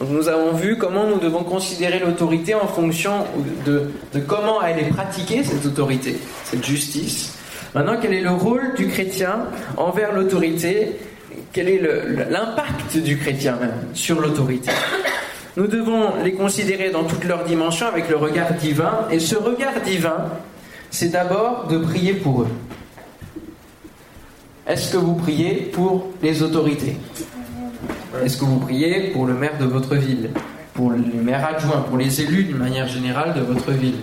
nous 0.00 0.28
avons 0.28 0.52
vu 0.52 0.78
comment 0.78 1.06
nous 1.06 1.18
devons 1.18 1.42
considérer 1.42 1.98
l'autorité 1.98 2.54
en 2.54 2.66
fonction 2.66 3.26
de, 3.66 3.90
comment 4.26 4.62
elle 4.62 4.78
est 4.78 4.90
pratiquée, 4.90 5.42
cette 5.44 5.66
autorité, 5.66 6.16
cette 6.44 6.64
justice. 6.64 7.36
Maintenant, 7.74 7.98
quel 8.00 8.14
est 8.14 8.22
le 8.22 8.30
rôle 8.30 8.74
du 8.76 8.88
chrétien 8.88 9.46
envers 9.76 10.12
l'autorité 10.14 10.96
Quel 11.52 11.68
est 11.68 11.80
l'impact 12.30 12.96
du 12.98 13.18
chrétien 13.18 13.56
même 13.60 13.94
sur 13.94 14.20
l'autorité 14.20 14.70
Nous 15.56 15.66
devons 15.66 16.22
les 16.22 16.32
considérer 16.32 16.90
dans 16.90 17.04
toutes 17.04 17.24
leurs 17.24 17.44
dimensions 17.44 17.86
avec 17.86 18.08
le 18.08 18.16
regard 18.16 18.52
divin. 18.54 19.06
Et 19.10 19.18
ce 19.18 19.36
regard 19.36 19.80
divin, 19.82 20.26
c'est 20.90 21.08
d'abord 21.08 21.66
de 21.68 21.78
prier 21.78 22.14
pour 22.14 22.42
eux. 22.42 22.48
Est-ce 24.66 24.92
que 24.92 24.96
vous 24.96 25.14
priez 25.14 25.70
pour 25.72 26.08
les 26.22 26.42
autorités? 26.42 26.96
Est-ce 28.24 28.36
que 28.36 28.44
vous 28.44 28.58
priez 28.58 29.10
pour 29.12 29.26
le 29.26 29.34
maire 29.34 29.58
de 29.58 29.64
votre 29.64 29.94
ville? 29.94 30.30
Pour 30.74 30.92
les 30.92 31.20
maires 31.20 31.46
adjoints 31.46 31.82
Pour 31.82 31.96
les 31.96 32.20
élus 32.20 32.44
d'une 32.44 32.58
manière 32.58 32.88
générale 32.88 33.34
de 33.34 33.40
votre 33.40 33.70
ville? 33.70 34.00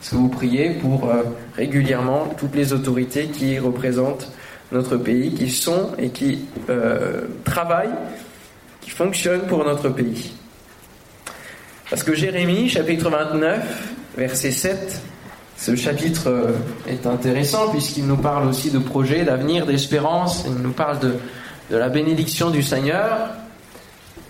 Est-ce 0.00 0.10
que 0.10 0.16
vous 0.16 0.28
priez 0.28 0.70
pour 0.70 1.08
euh, 1.08 1.22
régulièrement 1.56 2.34
toutes 2.38 2.54
les 2.54 2.72
autorités 2.72 3.26
qui 3.26 3.58
représentent 3.58 4.30
notre 4.74 4.96
pays, 4.96 5.32
qui 5.32 5.50
sont 5.50 5.92
et 5.98 6.10
qui 6.10 6.44
euh, 6.68 7.22
travaillent, 7.44 7.94
qui 8.80 8.90
fonctionnent 8.90 9.46
pour 9.46 9.64
notre 9.64 9.88
pays 9.88 10.32
Parce 11.88 12.02
que 12.02 12.14
Jérémie, 12.14 12.68
chapitre 12.68 13.08
29, 13.08 13.94
verset 14.16 14.50
7, 14.50 15.00
ce 15.56 15.76
chapitre 15.76 16.28
euh, 16.28 16.52
est 16.88 17.06
intéressant 17.06 17.70
puisqu'il 17.70 18.06
nous 18.06 18.16
parle 18.16 18.46
aussi 18.48 18.70
de 18.70 18.78
projets, 18.78 19.24
d'avenir, 19.24 19.64
d'espérance. 19.64 20.44
Il 20.46 20.62
nous 20.62 20.72
parle 20.72 20.98
de, 20.98 21.14
de 21.70 21.76
la 21.76 21.88
bénédiction 21.88 22.50
du 22.50 22.62
Seigneur. 22.62 23.30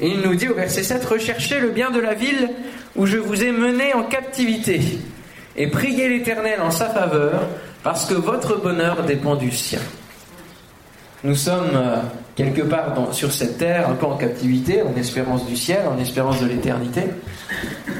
Et 0.00 0.08
il 0.08 0.20
nous 0.20 0.34
dit 0.34 0.48
au 0.48 0.54
verset 0.54 0.82
7, 0.82 1.04
Recherchez 1.04 1.58
le 1.58 1.70
bien 1.70 1.90
de 1.90 2.00
la 2.00 2.14
ville 2.14 2.50
où 2.94 3.06
je 3.06 3.16
vous 3.16 3.42
ai 3.42 3.50
mené 3.50 3.94
en 3.94 4.04
captivité 4.04 4.80
et 5.56 5.68
priez 5.68 6.08
l'Éternel 6.08 6.60
en 6.60 6.70
sa 6.70 6.90
faveur 6.90 7.48
parce 7.82 8.06
que 8.06 8.14
votre 8.14 8.60
bonheur 8.60 9.04
dépend 9.04 9.36
du 9.36 9.50
sien. 9.50 9.80
Nous 11.24 11.36
sommes 11.36 11.70
euh, 11.74 11.96
quelque 12.36 12.60
part 12.60 12.92
sur 13.12 13.32
cette 13.32 13.56
terre, 13.56 13.88
un 13.88 13.94
peu 13.94 14.04
en 14.04 14.18
captivité, 14.18 14.82
en 14.82 14.94
espérance 14.94 15.46
du 15.46 15.56
ciel, 15.56 15.80
en 15.88 15.98
espérance 15.98 16.42
de 16.42 16.46
l'éternité. 16.46 17.04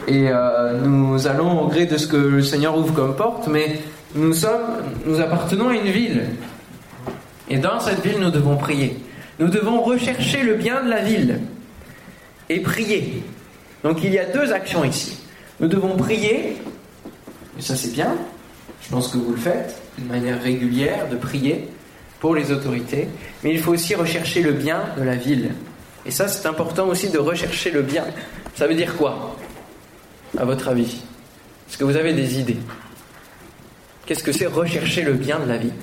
Et 0.07 0.29
euh, 0.29 0.79
nous 0.83 1.27
allons 1.27 1.63
au 1.63 1.69
gré 1.69 1.87
de 1.87 1.97
ce 1.97 2.07
que 2.07 2.19
le 2.19 2.43
Seigneur 2.43 2.77
ouvre 2.77 2.93
comme 2.93 3.17
porte, 3.17 3.47
mais 3.49 3.81
nous 4.15 4.35
sommes, 4.35 4.83
nous 5.07 5.21
appartenons 5.23 5.71
à 5.71 5.75
une 5.75 5.91
ville. 5.91 6.25
Et 7.49 7.57
dans 7.57 7.81
cette 7.81 8.05
ville, 8.05 8.19
nous 8.21 8.31
devons 8.31 8.59
prier. 8.59 8.99
Nous 9.39 9.49
devons 9.49 9.81
rechercher 9.81 10.43
le 10.43 10.57
bien 10.57 10.85
de 10.85 10.91
la 10.91 11.01
ville 11.01 11.41
et 12.51 12.61
prier. 12.61 13.23
Donc 13.83 14.05
il 14.05 14.13
y 14.13 14.19
a 14.19 14.27
deux 14.27 14.53
actions 14.53 14.85
ici. 14.85 15.19
Nous 15.61 15.69
devons 15.69 15.97
prier, 15.97 16.59
et 17.59 17.63
ça 17.63 17.75
c'est 17.75 17.93
bien, 17.93 18.17
je 18.83 18.91
pense 18.91 19.09
que 19.09 19.17
vous 19.17 19.31
le 19.31 19.39
faites, 19.39 19.81
d'une 19.97 20.09
manière 20.09 20.43
régulière, 20.43 21.09
de 21.11 21.17
prier 21.17 21.71
pour 22.25 22.35
les 22.35 22.51
autorités, 22.53 23.07
mais 23.43 23.53
il 23.53 23.61
faut 23.61 23.73
aussi 23.73 23.95
rechercher 23.95 24.41
le 24.41 24.53
bien 24.53 24.81
de 24.97 25.03
la 25.03 25.15
ville. 25.15 25.51
Et 26.07 26.11
ça, 26.11 26.27
c'est 26.27 26.49
important 26.49 26.87
aussi 26.87 27.11
de 27.11 27.19
rechercher 27.19 27.71
le 27.71 27.83
bien. 27.83 28.07
Ça 28.57 28.67
veut 28.67 28.75
dire 28.75 28.97
quoi, 28.97 29.37
à 30.39 30.47
votre 30.47 30.69
avis? 30.69 31.03
Est-ce 31.69 31.77
que 31.77 31.85
vous 31.85 31.99
avez 31.99 32.15
des 32.15 32.41
idées? 32.41 32.57
Qu'est-ce 34.07 34.25
que 34.25 34.33
c'est 34.33 34.47
rechercher 34.47 35.03
le 35.03 35.13
bien 35.13 35.39
de 35.39 35.45
la 35.47 35.59
vie? 35.59 35.75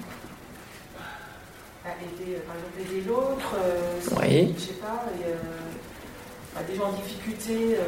Bah, 1.83 1.91
aider, 2.01 2.39
Par 2.47 2.55
exemple, 2.55 2.89
aider 2.89 3.03
l'autre. 3.07 3.55
Euh, 3.63 4.17
oui. 4.19 4.55
Je 4.57 4.61
sais 4.63 4.73
pas, 4.81 5.05
euh, 5.23 5.35
bah, 6.55 6.61
des 6.67 6.75
gens 6.75 6.85
en 6.85 6.93
difficulté. 6.93 7.75
Euh, 7.75 7.83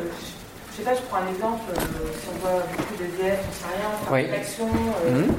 je 0.70 0.78
sais 0.78 0.84
pas, 0.84 0.94
je 0.94 1.02
prends 1.10 1.18
un 1.18 1.34
exemple. 1.34 1.74
si 1.74 2.28
on 2.32 2.38
voit 2.38 2.63
beaucoup 2.78 3.02
de 3.02 3.10
on 3.10 3.20
sait 3.20 3.66
rien, 3.66 3.89
fait 4.06 4.13
oui. 4.13 4.36
action. 4.36 4.68
Mhm 4.68 5.34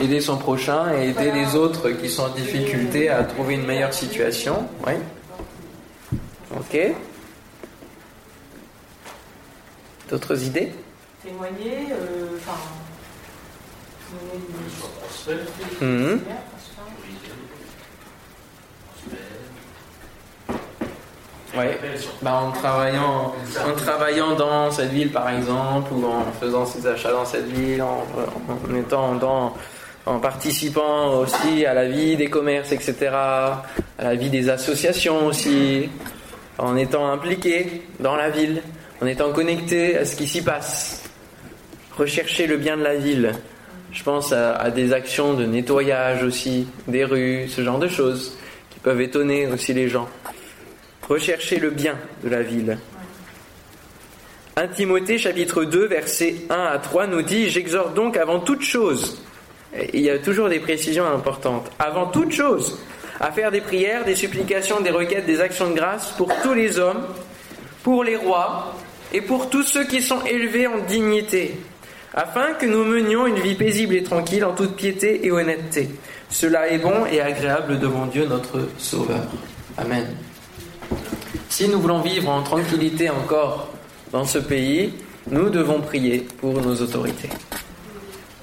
aider 0.00 0.20
son 0.20 0.36
prochain 0.36 0.92
et 0.94 1.08
aider 1.08 1.32
les 1.32 1.54
autres 1.54 1.90
qui 1.90 2.08
sont 2.08 2.24
en 2.24 2.28
difficulté 2.28 3.08
à 3.08 3.24
trouver 3.24 3.54
une 3.54 3.66
meilleure 3.66 3.94
situation. 3.94 4.68
Oui. 4.86 4.92
Ok. 6.56 6.78
D'autres 10.10 10.44
idées? 10.44 10.72
Témoigner, 11.24 11.88
euh, 11.90 12.36
enfin. 12.36 12.58
Mmh. 15.80 16.18
Ouais. 21.56 21.80
Bah, 22.20 22.34
en, 22.34 22.52
travaillant, 22.52 23.34
en 23.66 23.72
travaillant 23.72 24.36
dans 24.36 24.70
cette 24.70 24.90
ville 24.90 25.10
par 25.10 25.30
exemple, 25.30 25.92
ou 25.94 26.04
en 26.04 26.24
faisant 26.38 26.66
ses 26.66 26.86
achats 26.86 27.12
dans 27.12 27.24
cette 27.24 27.46
ville, 27.46 27.82
en, 27.82 28.04
en 28.70 28.74
étant 28.74 29.14
dans 29.14 29.54
en 30.06 30.20
participant 30.20 31.18
aussi 31.18 31.66
à 31.66 31.74
la 31.74 31.88
vie 31.88 32.16
des 32.16 32.30
commerces, 32.30 32.70
etc., 32.70 32.94
à 33.12 33.64
la 33.98 34.14
vie 34.14 34.30
des 34.30 34.48
associations 34.48 35.26
aussi, 35.26 35.88
en 36.58 36.76
étant 36.76 37.10
impliqué 37.10 37.82
dans 37.98 38.14
la 38.14 38.30
ville, 38.30 38.62
en 39.02 39.06
étant 39.06 39.32
connecté 39.32 39.98
à 39.98 40.04
ce 40.04 40.16
qui 40.16 40.28
s'y 40.28 40.42
passe. 40.42 41.02
Rechercher 41.98 42.46
le 42.46 42.56
bien 42.56 42.76
de 42.76 42.84
la 42.84 42.94
ville. 42.94 43.32
Je 43.92 44.02
pense 44.02 44.32
à, 44.32 44.70
des 44.70 44.92
actions 44.92 45.34
de 45.34 45.44
nettoyage 45.44 46.22
aussi, 46.22 46.68
des 46.86 47.04
rues, 47.04 47.48
ce 47.48 47.62
genre 47.62 47.78
de 47.78 47.88
choses, 47.88 48.38
qui 48.70 48.78
peuvent 48.78 49.00
étonner 49.00 49.46
aussi 49.46 49.74
les 49.74 49.88
gens. 49.88 50.08
Rechercher 51.08 51.58
le 51.58 51.70
bien 51.70 51.96
de 52.22 52.28
la 52.28 52.42
ville. 52.42 52.78
1 54.56 54.68
Timothée 54.68 55.18
chapitre 55.18 55.64
2 55.64 55.86
versets 55.86 56.36
1 56.48 56.54
à 56.54 56.78
3 56.78 57.06
nous 57.08 57.22
dit 57.22 57.48
J'exhorte 57.48 57.94
donc 57.94 58.16
avant 58.16 58.40
toute 58.40 58.62
chose 58.62 59.22
il 59.92 60.00
y 60.00 60.10
a 60.10 60.18
toujours 60.18 60.48
des 60.48 60.60
précisions 60.60 61.06
importantes. 61.06 61.70
Avant 61.78 62.06
toute 62.06 62.32
chose, 62.32 62.78
à 63.20 63.32
faire 63.32 63.50
des 63.50 63.60
prières, 63.60 64.04
des 64.04 64.14
supplications, 64.14 64.80
des 64.80 64.90
requêtes, 64.90 65.26
des 65.26 65.40
actions 65.40 65.70
de 65.70 65.74
grâce 65.74 66.10
pour 66.12 66.30
tous 66.42 66.54
les 66.54 66.78
hommes, 66.78 67.06
pour 67.82 68.04
les 68.04 68.16
rois 68.16 68.74
et 69.12 69.20
pour 69.20 69.48
tous 69.48 69.62
ceux 69.62 69.84
qui 69.84 70.02
sont 70.02 70.22
élevés 70.24 70.66
en 70.66 70.78
dignité, 70.78 71.54
afin 72.14 72.54
que 72.54 72.66
nous 72.66 72.84
menions 72.84 73.26
une 73.26 73.38
vie 73.38 73.54
paisible 73.54 73.94
et 73.94 74.02
tranquille 74.02 74.44
en 74.44 74.52
toute 74.52 74.76
piété 74.76 75.26
et 75.26 75.30
honnêteté. 75.30 75.88
Cela 76.28 76.68
est 76.68 76.78
bon 76.78 77.06
et 77.06 77.20
agréable 77.20 77.78
devant 77.78 78.06
Dieu 78.06 78.26
notre 78.26 78.68
Sauveur. 78.78 79.26
Amen. 79.78 80.06
Si 81.48 81.68
nous 81.68 81.80
voulons 81.80 82.00
vivre 82.00 82.28
en 82.28 82.42
tranquillité 82.42 83.08
encore 83.10 83.72
dans 84.12 84.24
ce 84.24 84.38
pays, 84.38 84.92
nous 85.30 85.50
devons 85.50 85.80
prier 85.80 86.26
pour 86.40 86.60
nos 86.60 86.74
autorités. 86.74 87.30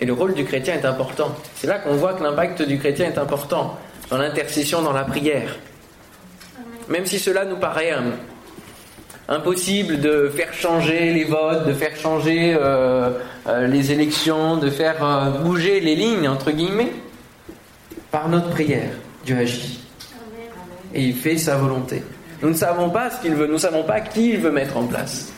Et 0.03 0.05
le 0.05 0.11
rôle 0.11 0.33
du 0.33 0.43
chrétien 0.43 0.73
est 0.73 0.83
important. 0.83 1.33
C'est 1.55 1.65
là 1.65 1.79
qu'on 1.79 1.93
voit 1.93 2.13
que 2.13 2.21
l'impact 2.21 2.61
du 2.61 2.77
chrétien 2.77 3.05
est 3.05 3.17
important, 3.17 3.77
dans 4.09 4.17
l'intercession, 4.17 4.81
dans 4.81 4.91
la 4.91 5.05
prière. 5.05 5.55
Même 6.89 7.05
si 7.05 7.19
cela 7.19 7.45
nous 7.45 7.55
paraît 7.55 7.93
impossible 9.29 10.01
de 10.01 10.27
faire 10.27 10.53
changer 10.53 11.13
les 11.13 11.23
votes, 11.23 11.65
de 11.65 11.71
faire 11.71 11.95
changer 11.95 12.53
euh, 12.53 13.11
euh, 13.47 13.67
les 13.67 13.93
élections, 13.93 14.57
de 14.57 14.69
faire 14.69 15.01
euh, 15.01 15.29
bouger 15.41 15.79
les 15.79 15.95
lignes, 15.95 16.27
entre 16.27 16.51
guillemets, 16.51 16.91
par 18.11 18.27
notre 18.27 18.49
prière, 18.49 18.91
Dieu 19.25 19.37
agit. 19.37 19.85
Et 20.93 21.01
il 21.01 21.15
fait 21.15 21.37
sa 21.37 21.55
volonté. 21.55 22.03
Nous 22.41 22.49
ne 22.49 22.55
savons 22.55 22.89
pas 22.89 23.09
ce 23.09 23.21
qu'il 23.21 23.35
veut, 23.35 23.47
nous 23.47 23.53
ne 23.53 23.57
savons 23.57 23.83
pas 23.83 24.01
qui 24.01 24.31
il 24.31 24.39
veut 24.39 24.51
mettre 24.51 24.75
en 24.75 24.83
place. 24.83 25.31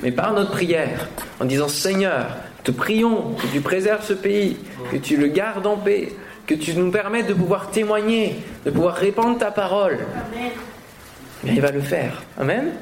Mais 0.00 0.12
par 0.12 0.32
notre 0.32 0.52
prière, 0.52 1.08
en 1.40 1.44
disant 1.44 1.66
Seigneur, 1.66 2.36
te 2.64 2.70
prions 2.70 3.34
que 3.34 3.46
tu 3.46 3.60
préserves 3.60 4.04
ce 4.04 4.12
pays, 4.12 4.56
que 4.90 4.96
tu 4.96 5.16
le 5.16 5.28
gardes 5.28 5.66
en 5.66 5.76
paix, 5.76 6.12
que 6.46 6.54
tu 6.54 6.74
nous 6.74 6.90
permettes 6.90 7.26
de 7.26 7.34
pouvoir 7.34 7.70
témoigner, 7.70 8.36
de 8.64 8.70
pouvoir 8.70 8.94
répandre 8.94 9.38
ta 9.38 9.50
parole. 9.50 9.98
Mais 11.44 11.54
il 11.54 11.60
va 11.60 11.70
le 11.70 11.80
faire. 11.80 12.22
Amen. 12.38 12.72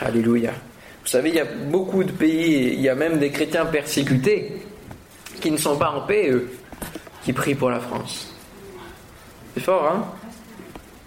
Alléluia. 0.00 0.52
Vous 1.02 1.08
savez, 1.08 1.30
il 1.30 1.36
y 1.36 1.40
a 1.40 1.44
beaucoup 1.44 2.04
de 2.04 2.12
pays, 2.12 2.74
il 2.74 2.80
y 2.80 2.88
a 2.88 2.94
même 2.94 3.18
des 3.18 3.30
chrétiens 3.30 3.66
persécutés 3.66 4.62
qui 5.40 5.50
ne 5.50 5.56
sont 5.56 5.76
pas 5.76 5.90
en 5.90 6.00
paix, 6.02 6.30
eux, 6.30 6.50
qui 7.24 7.32
prient 7.32 7.54
pour 7.54 7.70
la 7.70 7.80
France. 7.80 8.34
C'est 9.54 9.62
fort, 9.62 9.84
hein? 9.84 10.04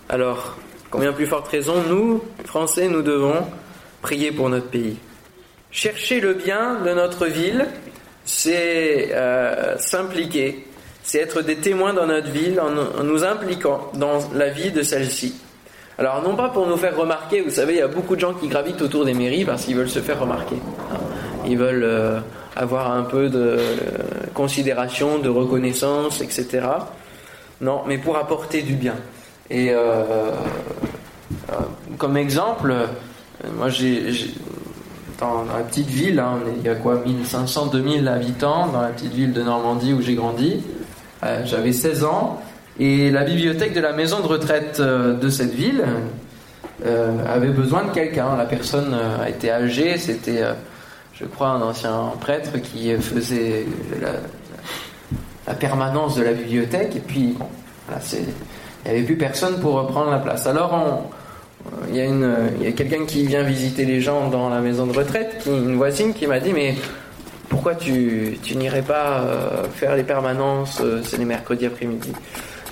Alors, 0.07 0.57
combien 0.89 1.13
plus 1.13 1.27
forte 1.27 1.47
raison, 1.49 1.83
nous, 1.87 2.23
Français, 2.45 2.87
nous 2.87 3.01
devons 3.01 3.45
prier 4.01 4.31
pour 4.31 4.49
notre 4.49 4.67
pays. 4.67 4.97
Chercher 5.71 6.19
le 6.19 6.33
bien 6.33 6.79
de 6.83 6.93
notre 6.93 7.27
ville, 7.27 7.67
c'est 8.25 9.09
euh, 9.11 9.77
s'impliquer, 9.77 10.65
c'est 11.03 11.19
être 11.19 11.43
des 11.43 11.57
témoins 11.57 11.93
dans 11.93 12.07
notre 12.07 12.31
ville 12.31 12.59
en, 12.59 13.03
nous 13.03 13.23
impliquant 13.23 13.91
dans 13.93 14.17
la 14.33 14.49
vie 14.49 14.71
de 14.71 14.81
celle-ci. 14.81 15.35
Alors 15.99 16.23
non 16.23 16.35
pas 16.35 16.49
pour 16.49 16.65
nous 16.65 16.77
faire 16.77 16.97
remarquer, 16.97 17.41
vous 17.41 17.51
savez, 17.51 17.73
il 17.73 17.79
y 17.79 17.83
a 17.83 17.87
beaucoup 17.87 18.15
de 18.15 18.21
gens 18.21 18.33
qui 18.33 18.47
gravitent 18.47 18.81
autour 18.81 19.05
des 19.05 19.13
mairies 19.13 19.45
parce 19.45 19.65
qu'ils 19.65 19.75
veulent 19.75 19.89
se 19.89 19.99
faire 19.99 20.19
remarquer. 20.19 20.55
Ils 21.45 21.57
veulent 21.57 21.83
euh, 21.83 22.19
avoir 22.55 22.91
un 22.91 23.03
peu 23.03 23.29
de 23.29 23.39
euh, 23.39 23.77
considération, 24.33 25.19
de 25.19 25.29
reconnaissance, 25.29 26.21
etc. 26.21 26.65
Non, 27.61 27.83
mais 27.85 27.99
pour 27.99 28.17
apporter 28.17 28.63
du 28.63 28.73
bien. 28.73 28.95
Et 29.51 29.73
comme 31.97 32.15
exemple, 32.17 32.73
moi 33.55 33.69
j'ai 33.69 34.11
dans, 35.19 35.43
la 35.43 35.63
petite 35.63 35.87
ville, 35.87 36.19
hein, 36.19 36.39
il 36.57 36.63
y 36.63 36.69
a 36.69 36.75
quoi 36.75 37.01
1500, 37.05 37.67
2000 37.67 38.07
habitants 38.07 38.67
dans 38.67 38.81
la 38.81 38.89
petite 38.89 39.13
ville 39.13 39.33
de 39.33 39.41
Normandie 39.41 39.93
où 39.93 40.01
j'ai 40.01 40.15
grandi. 40.15 40.61
Euh, 41.23 41.41
j'avais 41.45 41.73
16 41.73 42.03
ans 42.05 42.41
et 42.79 43.11
la 43.11 43.23
bibliothèque 43.23 43.73
de 43.73 43.81
la 43.81 43.91
maison 43.91 44.21
de 44.21 44.27
retraite 44.27 44.77
euh, 44.79 45.13
de 45.15 45.29
cette 45.29 45.53
ville 45.53 45.83
euh, 46.85 47.11
avait 47.27 47.49
besoin 47.49 47.83
de 47.83 47.91
quelqu'un. 47.91 48.37
La 48.37 48.45
personne 48.45 48.95
a 49.21 49.29
été 49.29 49.51
âgée, 49.51 49.97
c'était, 49.97 50.43
je 51.13 51.25
crois, 51.25 51.49
un 51.49 51.61
ancien 51.61 52.13
prêtre 52.21 52.57
qui 52.61 52.93
faisait 52.95 53.65
la, 54.01 55.53
permanence 55.55 56.15
de 56.15 56.23
la 56.23 56.31
bibliothèque 56.31 56.95
et 56.95 56.99
puis 56.99 57.35
il 58.13 58.19
n'y 58.85 58.89
avait 58.89 59.01
plus 59.01 59.17
personne 59.17 59.59
pour 59.59 59.73
reprendre 59.73 60.11
la 60.11 60.19
place. 60.19 60.45
Alors 60.45 60.73
on, 60.73 61.18
il 61.89 61.95
y 61.95 62.01
a, 62.01 62.69
a 62.69 62.71
quelqu'un 62.71 63.05
qui 63.05 63.25
vient 63.25 63.43
visiter 63.43 63.85
les 63.85 64.01
gens 64.01 64.29
dans 64.29 64.49
la 64.49 64.59
maison 64.59 64.85
de 64.85 64.97
retraite, 64.97 65.39
qui, 65.43 65.49
une 65.49 65.75
voisine 65.75 66.13
qui 66.13 66.27
m'a 66.27 66.39
dit 66.39 66.53
mais 66.53 66.75
pourquoi 67.49 67.75
tu, 67.75 68.37
tu 68.43 68.55
n'irais 68.55 68.83
pas 68.83 69.21
euh, 69.21 69.63
faire 69.73 69.95
les 69.95 70.03
permanences, 70.03 70.79
euh, 70.81 71.01
c'est 71.03 71.17
les 71.17 71.25
mercredis 71.25 71.65
après-midi? 71.65 72.13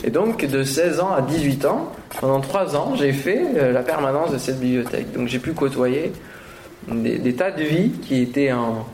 Et 0.04 0.12
donc 0.12 0.45
de 0.45 0.63
16 0.63 1.00
ans 1.00 1.13
à 1.13 1.21
18 1.21 1.65
ans, 1.65 1.91
pendant 2.21 2.39
3 2.39 2.76
ans, 2.76 2.95
j'ai 2.95 3.12
fait 3.12 3.43
euh, 3.58 3.71
la 3.73 3.82
permanence 3.82 4.32
de 4.32 4.38
cette 4.38 4.60
bibliothèque. 4.60 5.12
Donc 5.13 5.28
j'ai 5.28 5.39
pu 5.39 5.54
côtoyer 5.54 6.13
des, 6.88 7.34
tas 7.34 7.52
de 7.52 7.63
vies 7.63 7.91
qui 8.04 8.21
étaient 8.21 8.54
en, 8.54 8.88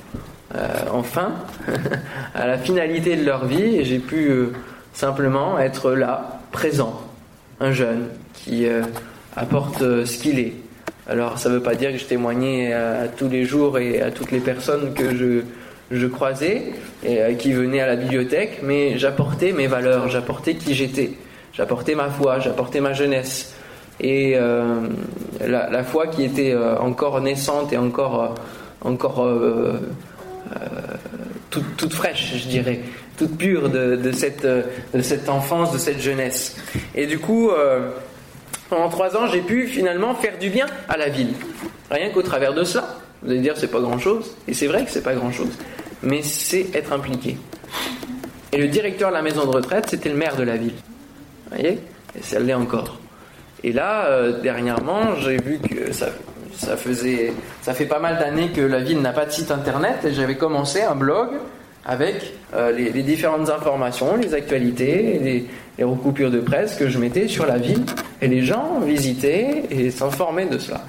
en 0.92 1.04
fin, 1.04 1.34
à 2.34 2.48
la 2.48 2.58
finalité 2.58 3.18
de 3.18 3.26
leur 3.26 3.46
vie, 3.46 3.76
et 3.76 3.84
j'ai 3.84 4.00
pu 4.00 4.48
simplement 4.94 5.60
être 5.60 5.92
là, 5.92 6.40
présent, 6.52 7.02
un 7.60 7.72
jeune 7.72 8.08
qui 8.34 8.66
apporte 9.36 9.82
euh, 9.82 10.06
ce 10.06 10.18
qu'il 10.18 10.40
est. 10.40 10.54
Alors 11.08 11.38
ça 11.38 11.50
ne 11.50 11.56
veut 11.56 11.64
pas 11.64 11.76
dire 11.76 11.92
que 11.92 11.98
je 11.98 12.06
témoignais 12.06 12.74
à, 12.74 13.08
tous 13.08 13.28
les 13.28 13.44
jours 13.46 13.78
et 13.78 14.02
à 14.02 14.12
toutes 14.12 14.32
les 14.32 14.40
personnes 14.40 14.94
que 14.94 15.16
je, 15.16 15.42
je 15.92 16.08
croisais 16.08 16.64
et 17.04 17.22
euh, 17.22 17.34
qui 17.34 17.52
venaient 17.52 17.82
à 17.82 17.88
la 17.88 17.96
bibliothèque, 17.96 18.60
mais 18.64 18.98
j'apportais 18.98 19.52
mes 19.52 19.68
valeurs, 19.68 20.10
j'apportais 20.10 20.56
qui 20.56 20.74
j'étais, 20.74 21.12
j'apportais 21.54 21.96
ma 21.96 22.10
foi, 22.10 22.40
j'apportais 22.40 22.80
ma 22.80 22.94
jeunesse. 22.94 23.56
Et 24.00 24.34
euh, 24.36 24.88
la, 25.46 25.84
foi 25.84 26.08
qui 26.08 26.24
était 26.24 26.56
encore 26.56 27.22
naissante 27.22 27.72
et 27.74 27.78
encore, 27.78 28.34
encore 28.82 29.30
toute, 31.52 31.78
toute, 31.78 31.94
fraîche, 31.94 32.34
je 32.38 32.48
dirais, 32.48 32.80
toute 33.18 33.38
pure 33.38 33.70
de, 33.70 33.96
de, 33.96 34.12
cette, 34.12 34.48
de 34.48 35.02
cette 35.02 35.30
enfance, 35.30 35.72
de 35.72 35.78
cette 35.78 36.02
jeunesse. 36.02 36.58
Et 36.96 37.06
du 37.06 37.20
coup, 37.20 37.52
pendant 38.74 38.90
trois 38.90 39.16
ans, 39.16 39.28
j'ai 39.28 39.42
pu 39.42 39.68
finalement 39.68 40.16
faire 40.16 40.40
du 40.40 40.50
bien 40.50 40.66
à 40.90 40.98
la 40.98 41.10
ville. 41.10 41.34
Rien 41.92 42.10
qu'au 42.10 42.24
travers 42.24 42.54
de 42.54 42.64
cela. 42.64 42.98
Vous 43.22 43.30
allez 43.30 43.40
dire, 43.40 43.54
c'est 43.56 43.70
pas 43.70 43.80
grand 43.80 44.00
chose. 44.00 44.36
Et 44.48 44.56
c'est 44.56 44.66
vrai 44.66 44.84
que 44.84 44.90
c'est 44.90 45.04
pas 45.04 45.14
grand 45.14 45.32
chose. 45.32 45.52
Mais 46.02 46.24
c'est 46.24 46.76
être 46.76 46.92
impliqué. 46.92 47.38
Et 48.52 48.58
le 48.58 48.68
directeur 48.68 49.10
de 49.10 49.14
la 49.14 49.22
maison 49.22 49.46
de 49.46 49.52
retraite, 49.56 49.86
c'était 49.90 50.10
le 50.10 50.16
maire 50.16 50.36
de 50.36 50.44
la 50.44 50.58
ville. 50.58 50.74
Vous 50.74 51.56
voyez? 51.56 51.80
Et 52.18 52.22
ça 52.24 52.40
l'est 52.40 52.54
encore. 52.56 52.98
Et 53.64 53.72
là, 53.72 54.08
euh, 54.08 54.42
dernièrement, 54.42 55.16
j'ai 55.22 55.38
vu 55.38 55.60
que 55.60 55.94
ça, 55.94 56.08
ça, 56.58 56.76
faisait, 56.76 57.32
ça 57.62 57.76
fait 57.76 57.86
pas 57.86 58.00
mal 58.00 58.18
d'années 58.18 58.50
que 58.50 58.62
la 58.62 58.80
ville 58.80 59.02
n'a 59.02 59.14
pas 59.14 59.26
de 59.26 59.32
site 59.32 59.52
internet 59.52 60.04
et 60.04 60.14
j'avais 60.14 60.36
commencé 60.36 60.82
un 60.82 60.96
blog 60.96 61.30
avec 61.86 62.34
euh, 62.54 62.72
les, 62.72 63.04
différentes 63.04 63.50
informations, 63.50 64.16
les 64.16 64.34
actualités, 64.34 65.20
les, 65.22 65.46
les, 65.78 65.84
recoupures 65.84 66.32
de 66.32 66.40
presse 66.40 66.76
que 66.76 66.88
je 66.88 66.98
mettais 66.98 67.28
sur 67.28 67.46
la 67.46 67.58
ville. 67.58 67.84
Et 68.22 68.28
les 68.28 68.44
gens 68.44 68.80
visitaient 68.80 69.64
et 69.70 69.92
s'informaient 69.92 70.46
de 70.46 70.58
cela. 70.58 70.82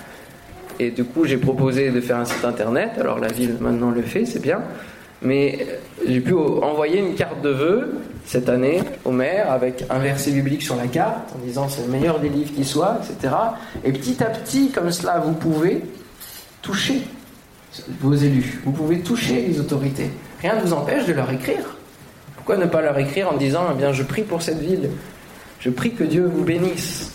Et 0.78 0.90
du 0.90 1.04
coup, 1.04 1.24
j'ai 1.24 1.36
proposé 1.36 1.90
de 1.90 2.00
faire 2.00 2.16
un 2.16 2.24
site 2.24 2.44
internet. 2.44 2.92
Alors 2.98 3.18
la 3.18 3.28
ville 3.28 3.56
maintenant 3.60 3.90
le 3.90 4.02
fait, 4.02 4.24
c'est 4.24 4.42
bien. 4.42 4.60
Mais 5.22 5.66
j'ai 6.06 6.20
pu 6.20 6.34
envoyer 6.34 6.98
une 6.98 7.14
carte 7.14 7.40
de 7.42 7.48
vœux 7.48 7.94
cette 8.26 8.48
année 8.48 8.82
au 9.04 9.10
maire 9.10 9.50
avec 9.50 9.84
un 9.88 9.98
verset 9.98 10.32
biblique 10.32 10.62
sur 10.62 10.76
la 10.76 10.86
carte 10.86 11.34
en 11.34 11.44
disant 11.44 11.68
c'est 11.68 11.82
le 11.82 11.88
meilleur 11.88 12.20
des 12.20 12.28
livres 12.28 12.52
qui 12.54 12.64
soit, 12.64 13.00
etc. 13.02 13.34
Et 13.84 13.92
petit 13.92 14.22
à 14.22 14.26
petit, 14.26 14.70
comme 14.70 14.90
cela, 14.90 15.20
vous 15.20 15.32
pouvez 15.32 15.82
toucher 16.60 17.00
vos 18.00 18.14
élus. 18.14 18.60
Vous 18.64 18.72
pouvez 18.72 19.00
toucher 19.00 19.46
les 19.48 19.58
autorités. 19.58 20.10
Rien 20.44 20.56
ne 20.56 20.60
vous 20.60 20.74
empêche 20.74 21.06
de 21.06 21.14
leur 21.14 21.32
écrire. 21.32 21.64
Pourquoi 22.36 22.58
ne 22.58 22.66
pas 22.66 22.82
leur 22.82 22.98
écrire 22.98 23.32
en 23.32 23.36
disant 23.38 23.64
eh 23.72 23.78
bien, 23.78 23.94
Je 23.94 24.02
prie 24.02 24.24
pour 24.24 24.42
cette 24.42 24.58
ville, 24.58 24.90
je 25.58 25.70
prie 25.70 25.94
que 25.94 26.04
Dieu 26.04 26.30
vous 26.30 26.44
bénisse. 26.44 27.12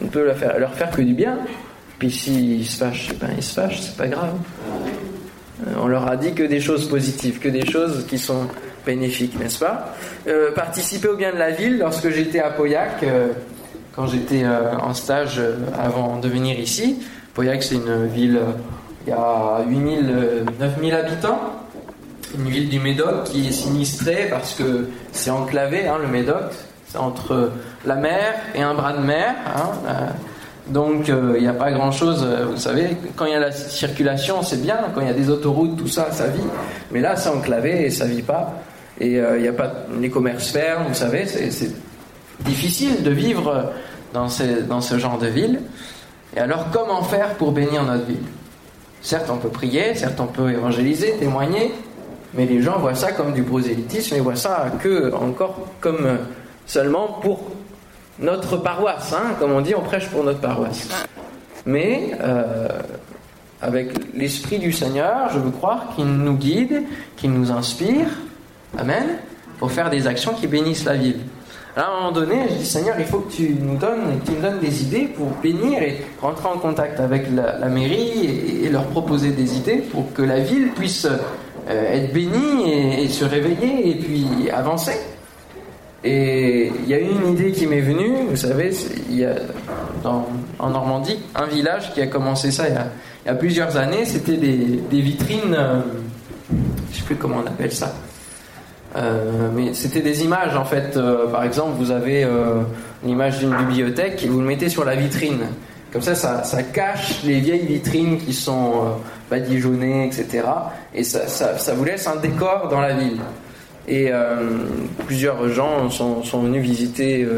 On 0.00 0.06
ne 0.06 0.08
peut 0.08 0.24
leur 0.24 0.38
faire, 0.38 0.58
leur 0.58 0.72
faire 0.72 0.90
que 0.90 1.02
du 1.02 1.12
bien. 1.12 1.36
Puis 1.98 2.10
s'ils 2.10 2.66
se 2.66 2.78
fâchent, 2.78 3.10
eh 3.12 3.16
ben, 3.16 3.28
ils 3.36 3.42
se 3.42 3.52
fâchent, 3.52 3.82
c'est 3.82 3.96
pas 3.98 4.08
grave. 4.08 4.36
Euh, 5.66 5.72
on 5.82 5.86
leur 5.86 6.08
a 6.08 6.16
dit 6.16 6.32
que 6.32 6.44
des 6.44 6.60
choses 6.60 6.88
positives, 6.88 7.40
que 7.40 7.50
des 7.50 7.66
choses 7.66 8.06
qui 8.06 8.16
sont 8.16 8.48
bénéfiques, 8.86 9.38
n'est-ce 9.38 9.58
pas? 9.58 9.94
Euh, 10.26 10.52
Participer 10.52 11.08
au 11.08 11.16
bien 11.16 11.34
de 11.34 11.38
la 11.38 11.50
ville, 11.50 11.76
lorsque 11.76 12.08
j'étais 12.08 12.40
à 12.40 12.48
Pauillac, 12.48 13.02
euh, 13.02 13.28
quand 13.94 14.06
j'étais 14.06 14.46
en 14.46 14.94
stage 14.94 15.42
avant 15.78 16.18
de 16.18 16.26
venir 16.26 16.58
ici, 16.58 17.04
Pauillac 17.34 17.62
c'est 17.62 17.74
une 17.74 18.06
ville, 18.06 18.40
il 19.06 19.10
y 19.10 19.12
a 19.12 19.62
8000, 19.68 20.46
9000 20.58 20.94
habitants 20.94 21.61
une 22.36 22.48
ville 22.48 22.68
du 22.68 22.80
Médoc 22.80 23.24
qui 23.24 23.48
est 23.48 23.52
sinistrée 23.52 24.28
parce 24.30 24.54
que 24.54 24.88
c'est 25.12 25.30
enclavé, 25.30 25.86
hein, 25.86 25.98
le 26.00 26.08
Médoc, 26.08 26.52
c'est 26.86 26.98
entre 26.98 27.50
la 27.84 27.96
mer 27.96 28.34
et 28.54 28.62
un 28.62 28.74
bras 28.74 28.92
de 28.92 29.02
mer. 29.02 29.34
Hein, 29.54 29.70
euh, 29.86 30.06
donc 30.68 31.08
euh, 31.08 31.34
il 31.36 31.42
n'y 31.42 31.48
a 31.48 31.54
pas 31.54 31.72
grand-chose, 31.72 32.24
euh, 32.24 32.46
vous 32.50 32.56
savez, 32.56 32.96
quand 33.16 33.26
il 33.26 33.32
y 33.32 33.34
a 33.34 33.40
la 33.40 33.52
circulation 33.52 34.42
c'est 34.42 34.62
bien, 34.62 34.78
quand 34.94 35.00
il 35.00 35.08
y 35.08 35.10
a 35.10 35.14
des 35.14 35.30
autoroutes, 35.30 35.76
tout 35.76 35.88
ça, 35.88 36.10
ça 36.12 36.28
vit. 36.28 36.44
Mais 36.90 37.00
là 37.00 37.16
c'est 37.16 37.30
enclavé 37.30 37.86
et 37.86 37.90
ça 37.90 38.04
vit 38.04 38.22
pas. 38.22 38.54
Et 39.00 39.14
il 39.14 39.42
n'y 39.42 39.48
a 39.48 39.52
pas 39.52 39.72
les 40.00 40.10
commerces 40.10 40.48
fermes, 40.48 40.84
vous 40.86 40.94
savez, 40.94 41.26
c'est 41.26 41.72
difficile 42.44 43.02
de 43.02 43.10
vivre 43.10 43.72
dans 44.12 44.28
ce, 44.28 44.62
dans 44.68 44.80
ce 44.80 44.98
genre 44.98 45.18
de 45.18 45.26
ville. 45.26 45.60
Et 46.36 46.40
alors, 46.40 46.66
comment 46.72 47.02
faire 47.02 47.34
pour 47.34 47.52
bénir 47.52 47.82
notre 47.84 48.04
ville? 48.04 48.24
Certes, 49.02 49.28
on 49.30 49.36
peut 49.36 49.48
prier, 49.48 49.94
certes, 49.94 50.20
on 50.20 50.26
peut 50.26 50.50
évangéliser, 50.50 51.16
témoigner, 51.18 51.74
mais 52.34 52.46
les 52.46 52.62
gens 52.62 52.78
voient 52.78 52.94
ça 52.94 53.12
comme 53.12 53.32
du 53.32 53.42
prosélytisme 53.42 54.14
et 54.14 54.20
voient 54.20 54.36
ça 54.36 54.66
que 54.80 55.12
encore 55.14 55.68
comme 55.80 56.18
seulement 56.66 57.18
pour 57.20 57.50
notre 58.18 58.56
paroisse. 58.56 59.12
Hein 59.12 59.34
comme 59.38 59.52
on 59.52 59.60
dit, 59.60 59.74
on 59.74 59.82
prêche 59.82 60.08
pour 60.08 60.24
notre 60.24 60.40
paroisse. 60.40 60.88
Mais 61.66 62.12
euh, 62.20 62.68
avec 63.60 63.92
l'Esprit 64.14 64.58
du 64.58 64.72
Seigneur, 64.72 65.30
je 65.32 65.38
veux 65.38 65.50
croire 65.50 65.94
qu'il 65.94 66.06
nous 66.06 66.34
guide, 66.34 66.82
qu'il 67.16 67.32
nous 67.32 67.52
inspire, 67.52 68.06
Amen, 68.78 69.18
pour 69.58 69.70
faire 69.70 69.90
des 69.90 70.06
actions 70.06 70.32
qui 70.32 70.46
bénissent 70.46 70.84
la 70.84 70.96
ville. 70.96 71.20
À 71.76 71.86
un 71.86 71.96
moment 71.96 72.12
donné, 72.12 72.48
je 72.50 72.54
dis 72.54 72.66
Seigneur, 72.66 72.96
il 72.98 73.04
faut 73.04 73.20
que 73.20 73.32
tu 73.32 73.54
nous 73.60 73.76
donnes, 73.76 74.20
tu 74.24 74.32
nous 74.32 74.40
donnes 74.40 74.58
des 74.58 74.82
idées 74.82 75.06
pour 75.06 75.28
bénir 75.42 75.82
et 75.82 76.04
rentrer 76.20 76.48
en 76.48 76.58
contact 76.58 77.00
avec 77.00 77.26
la, 77.30 77.68
mairie 77.68 78.62
et, 78.64 78.68
leur 78.68 78.84
proposer 78.86 79.30
des 79.30 79.56
idées 79.56 79.78
pour 79.78 80.12
que 80.12 80.22
la 80.22 80.40
ville 80.40 80.70
puisse 80.72 81.06
euh, 81.68 81.92
être 81.92 82.12
bénie 82.12 83.02
et, 83.02 83.08
se 83.08 83.24
réveiller 83.24 83.90
et 83.90 83.94
puis 83.94 84.50
avancer. 84.50 84.98
Et 86.04 86.72
il 86.82 86.88
y 86.88 86.94
a 86.94 86.98
une 86.98 87.32
idée 87.32 87.52
qui 87.52 87.66
m'est 87.66 87.80
venue, 87.80 88.26
vous 88.28 88.36
savez, 88.36 88.70
il 89.08 89.18
y 89.18 89.24
a 89.24 89.36
en 90.04 90.70
Normandie 90.70 91.20
un 91.36 91.46
village 91.46 91.92
qui 91.94 92.00
a 92.00 92.08
commencé 92.08 92.50
ça 92.50 92.64
il 92.68 92.74
y 93.28 93.30
a, 93.30 93.34
plusieurs 93.34 93.76
années, 93.76 94.04
c'était 94.04 94.36
des, 94.36 95.00
vitrines, 95.00 95.54
euh, 95.56 95.80
je 96.50 96.54
ne 96.56 96.94
sais 96.94 97.02
plus 97.04 97.14
comment 97.14 97.36
on 97.44 97.46
appelle 97.46 97.70
ça, 97.70 97.94
euh, 98.96 99.48
mais 99.54 99.74
c'était 99.74 100.00
des 100.00 100.24
images 100.24 100.56
en 100.56 100.64
fait. 100.64 100.98
Par 101.30 101.44
exemple, 101.44 101.74
vous 101.78 101.92
avez 101.92 102.26
l'image 103.04 103.38
d'une 103.38 103.54
bibliothèque 103.54 104.24
et 104.24 104.28
vous 104.28 104.40
le 104.40 104.46
mettez 104.46 104.68
sur 104.68 104.84
la 104.84 104.96
vitrine. 104.96 105.42
Comme 105.92 106.02
ça, 106.02 106.14
ça, 106.14 106.62
cache 106.62 107.22
les 107.22 107.40
vieilles 107.40 107.66
vitrines 107.66 108.18
qui 108.18 108.32
sont 108.32 108.96
badigeonnées, 109.30 110.06
etc. 110.06 110.44
Et 110.94 111.04
ça, 111.04 111.26
ça, 111.28 111.74
vous 111.74 111.84
laisse 111.84 112.06
un 112.06 112.16
décor 112.16 112.68
dans 112.70 112.80
la 112.80 112.94
ville. 112.94 113.20
Et 113.86 114.10
plusieurs 115.06 115.48
gens 115.50 115.90
sont, 115.90 116.22
sont 116.22 116.44
venus 116.44 116.62
visiter 116.62 117.28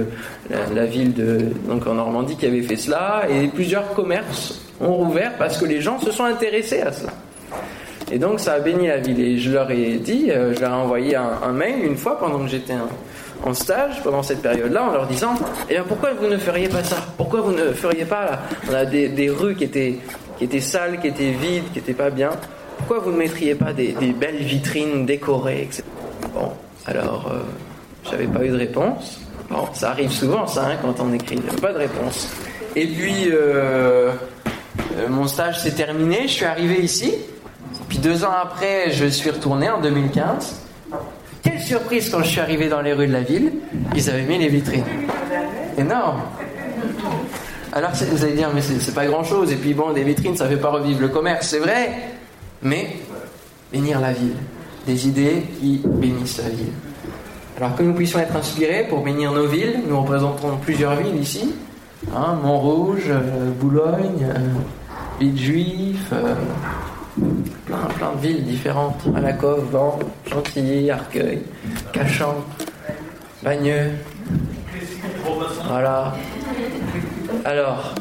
la, 0.73 0.87
ville 0.87 1.13
de, 1.15 1.39
donc 1.67 1.85
en 1.89 1.95
Normandie 1.95 2.37
qui 2.37 2.47
avait 2.47 2.63
fait 2.63 2.77
cela. 2.77 3.25
Et 3.29 3.49
plusieurs 3.49 3.93
commerces 3.93 4.61
ont 4.81 4.95
rouvert 4.95 5.33
parce 5.37 5.59
que 5.59 5.65
les 5.65 5.81
gens 5.81 5.99
se 5.99 6.13
sont 6.13 6.25
intéressés 6.25 6.83
à 6.83 6.93
cela. 6.93 7.13
Et 8.13 8.19
donc 8.19 8.41
ça 8.41 8.55
a 8.55 8.61
béni 8.61 8.87
la 8.87 8.99
ville. 8.99 9.21
Et 9.21 9.39
je 9.39 9.51
leur 9.51 9.71
ai 9.71 9.97
dit, 9.97 10.31
euh, 10.31 10.55
je 10.55 10.61
leur 10.61 10.71
ai 10.71 10.75
envoyé 10.75 11.17
un, 11.17 11.53
mail 11.53 11.85
une 11.85 11.97
fois 11.97 12.19
pendant 12.19 12.39
que 12.41 12.49
j'étais 12.49 12.75
en, 13.43 13.55
stage, 13.55 14.03
pendant 14.03 14.23
cette 14.23 14.43
période-là, 14.43 14.85
en 14.85 14.93
leur 14.93 15.07
disant, 15.07 15.35
eh 15.69 15.75
bien 15.75 15.85
pourquoi 15.87 16.13
vous 16.15 16.27
ne 16.27 16.37
feriez 16.37 16.69
pas 16.69 16.83
ça? 16.83 16.97
Pourquoi 17.17 17.41
vous 17.41 17.53
ne 17.53 17.73
feriez 17.73 18.05
pas 18.05 18.41
là 18.71 18.79
a 18.79 18.85
des, 18.85 19.31
rues 19.31 19.55
qui 19.55 19.65
étaient, 19.65 19.99
qui 20.39 20.45
étaient 20.45 20.61
sales, 20.61 21.01
qui 21.01 21.09
étaient 21.09 21.31
vides, 21.31 21.65
qui 21.73 21.79
n'étaient 21.79 21.95
pas 21.95 22.11
bien? 22.11 22.31
Pourquoi 22.79 22.99
vous 22.99 23.13
ne 23.13 23.17
mettriez 23.17 23.55
pas 23.55 23.73
des, 23.73 23.93
belles 24.19 24.43
vitrines 24.43 25.07
décorées, 25.07 25.63
etc. 25.63 25.83
Bon, 26.35 26.53
alors, 26.87 27.31
euh, 27.33 27.41
j'avais 28.11 28.27
pas 28.27 28.45
eu 28.45 28.49
de 28.49 28.57
réponse. 28.57 29.21
Bon, 29.51 29.69
ça 29.73 29.91
arrive 29.91 30.11
souvent, 30.11 30.47
ça, 30.47 30.67
hein, 30.67 30.77
quand 30.83 31.01
on 31.01 31.13
écrit, 31.13 31.37
pas 31.61 31.73
de 31.73 31.79
réponse. 31.79 32.29
Et 32.77 32.87
puis, 32.87 33.29
euh, 33.31 34.11
mon 35.09 35.27
stage 35.27 35.61
s'est 35.61 35.75
terminé, 35.75 36.23
je 36.23 36.33
suis 36.33 36.45
arrivé 36.45 36.81
ici, 36.81 37.15
puis 37.89 37.99
deux 37.99 38.25
ans 38.25 38.35
après, 38.43 38.91
je 38.91 39.07
suis 39.07 39.31
retourné 39.31 39.71
en 39.71 39.81
2015. 39.81 40.64
Surprise 41.61 42.11
quand 42.11 42.23
je 42.23 42.29
suis 42.29 42.41
arrivé 42.41 42.69
dans 42.69 42.81
les 42.81 42.93
rues 42.93 43.07
de 43.07 43.13
la 43.13 43.23
ville, 43.23 43.53
ils 43.95 44.11
avaient 44.11 44.23
mis 44.23 44.39
les 44.39 44.49
vitrines. 44.49 44.85
Énorme. 45.77 46.21
Alors 47.73 47.91
vous 47.93 48.25
allez 48.25 48.35
dire, 48.35 48.51
mais 48.55 48.61
c'est 48.61 48.95
pas 48.95 49.07
grand 49.07 49.25
chose. 49.25 49.51
Et 49.53 49.57
puis 49.57 49.75
bon, 49.75 49.93
des 49.93 50.05
vitrines, 50.05 50.37
ça 50.37 50.49
fait 50.49 50.57
pas 50.57 50.71
revivre 50.71 51.01
le 51.01 51.09
commerce, 51.09 51.49
c'est 51.49 51.59
vrai. 51.59 51.91
Mais 52.63 52.97
bénir 53.73 54.01
la 54.01 54.13
ville. 54.13 54.37
Des 54.87 55.09
idées 55.09 55.43
qui 55.59 55.81
bénissent 55.85 56.39
la 56.39 56.51
ville. 56.51 56.73
Alors 57.57 57.75
que 57.77 57.83
nous 57.83 57.95
puissions 57.95 58.19
être 58.19 58.37
inspirés 58.37 58.87
pour 58.89 59.03
bénir 59.03 59.33
nos 59.33 59.47
villes, 59.47 59.81
nous 59.89 60.01
représentons 60.01 60.57
plusieurs 60.63 60.97
villes 60.97 61.21
ici. 61.21 61.55
Hein, 62.15 62.39
Montrouge, 62.43 63.09
euh, 63.09 63.51
Boulogne, 63.59 64.25
euh, 64.25 64.39
Villejuif, 65.21 66.11
euh, 66.13 66.35
plein, 67.67 67.87
plein 67.97 68.13
de 68.13 68.21
villes 68.21 68.45
différentes. 68.45 69.07
Malakoff, 69.07 69.61
Vent, 69.71 69.99
Chantilly, 70.31 70.91
Arcueil, 70.91 71.43
Cachan, 71.93 72.37
Bagneux. 73.43 73.91
Voilà. 75.67 76.15
Alors, 77.45 77.95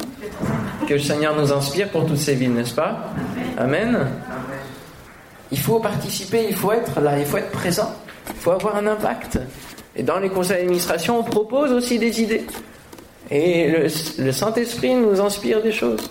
que 0.88 0.94
le 0.94 1.00
Seigneur 1.00 1.36
nous 1.36 1.52
inspire 1.52 1.90
pour 1.90 2.06
toutes 2.06 2.18
ces 2.18 2.36
villes, 2.36 2.54
n'est-ce 2.54 2.76
pas? 2.76 3.10
Amen. 3.58 4.08
Il 5.52 5.60
faut 5.60 5.80
participer, 5.80 6.48
il 6.50 6.56
faut 6.56 6.72
être 6.72 7.00
là, 7.00 7.20
il 7.20 7.26
faut 7.26 7.38
être 7.38 7.52
présent, 7.52 7.94
il 8.30 8.36
faut 8.36 8.52
avoir 8.52 8.76
un 8.76 8.88
impact. 8.88 9.40
Et 9.96 10.02
dans 10.02 10.20
les 10.20 10.30
conseils 10.30 10.58
d'administration, 10.58 11.20
on 11.20 11.24
propose 11.24 11.72
aussi 11.72 12.00
des 12.00 12.22
idées. 12.22 12.46
Et 13.30 13.72
le 14.18 14.32
Saint-Esprit 14.32 14.96
nous 14.96 15.22
inspire 15.22 15.62
des 15.62 15.72
choses 15.72 16.10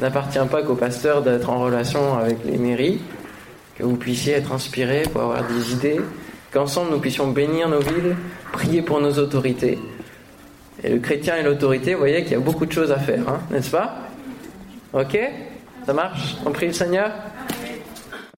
n'appartient 0.00 0.38
pas 0.50 0.62
qu'au 0.62 0.74
pasteur 0.74 1.22
d'être 1.22 1.50
en 1.50 1.60
relation 1.60 2.18
avec 2.18 2.38
les 2.44 2.58
mairies, 2.58 3.00
que 3.76 3.82
vous 3.84 3.96
puissiez 3.96 4.34
être 4.34 4.52
inspirés 4.52 5.02
pour 5.12 5.22
avoir 5.22 5.46
des 5.46 5.72
idées, 5.72 6.00
qu'ensemble 6.52 6.90
nous 6.90 6.98
puissions 6.98 7.28
bénir 7.28 7.68
nos 7.68 7.80
villes, 7.80 8.16
prier 8.52 8.82
pour 8.82 9.00
nos 9.00 9.12
autorités. 9.18 9.78
Et 10.82 10.88
le 10.88 10.98
chrétien 10.98 11.36
et 11.36 11.42
l'autorité, 11.42 11.94
vous 11.94 12.00
voyez 12.00 12.22
qu'il 12.22 12.32
y 12.32 12.36
a 12.36 12.40
beaucoup 12.40 12.66
de 12.66 12.72
choses 12.72 12.90
à 12.90 12.98
faire, 12.98 13.28
hein, 13.28 13.40
n'est-ce 13.50 13.70
pas? 13.70 13.96
Ok? 14.92 15.18
Ça 15.86 15.92
marche? 15.92 16.36
On 16.44 16.50
prie 16.50 16.66
le 16.66 16.72
Seigneur? 16.72 17.10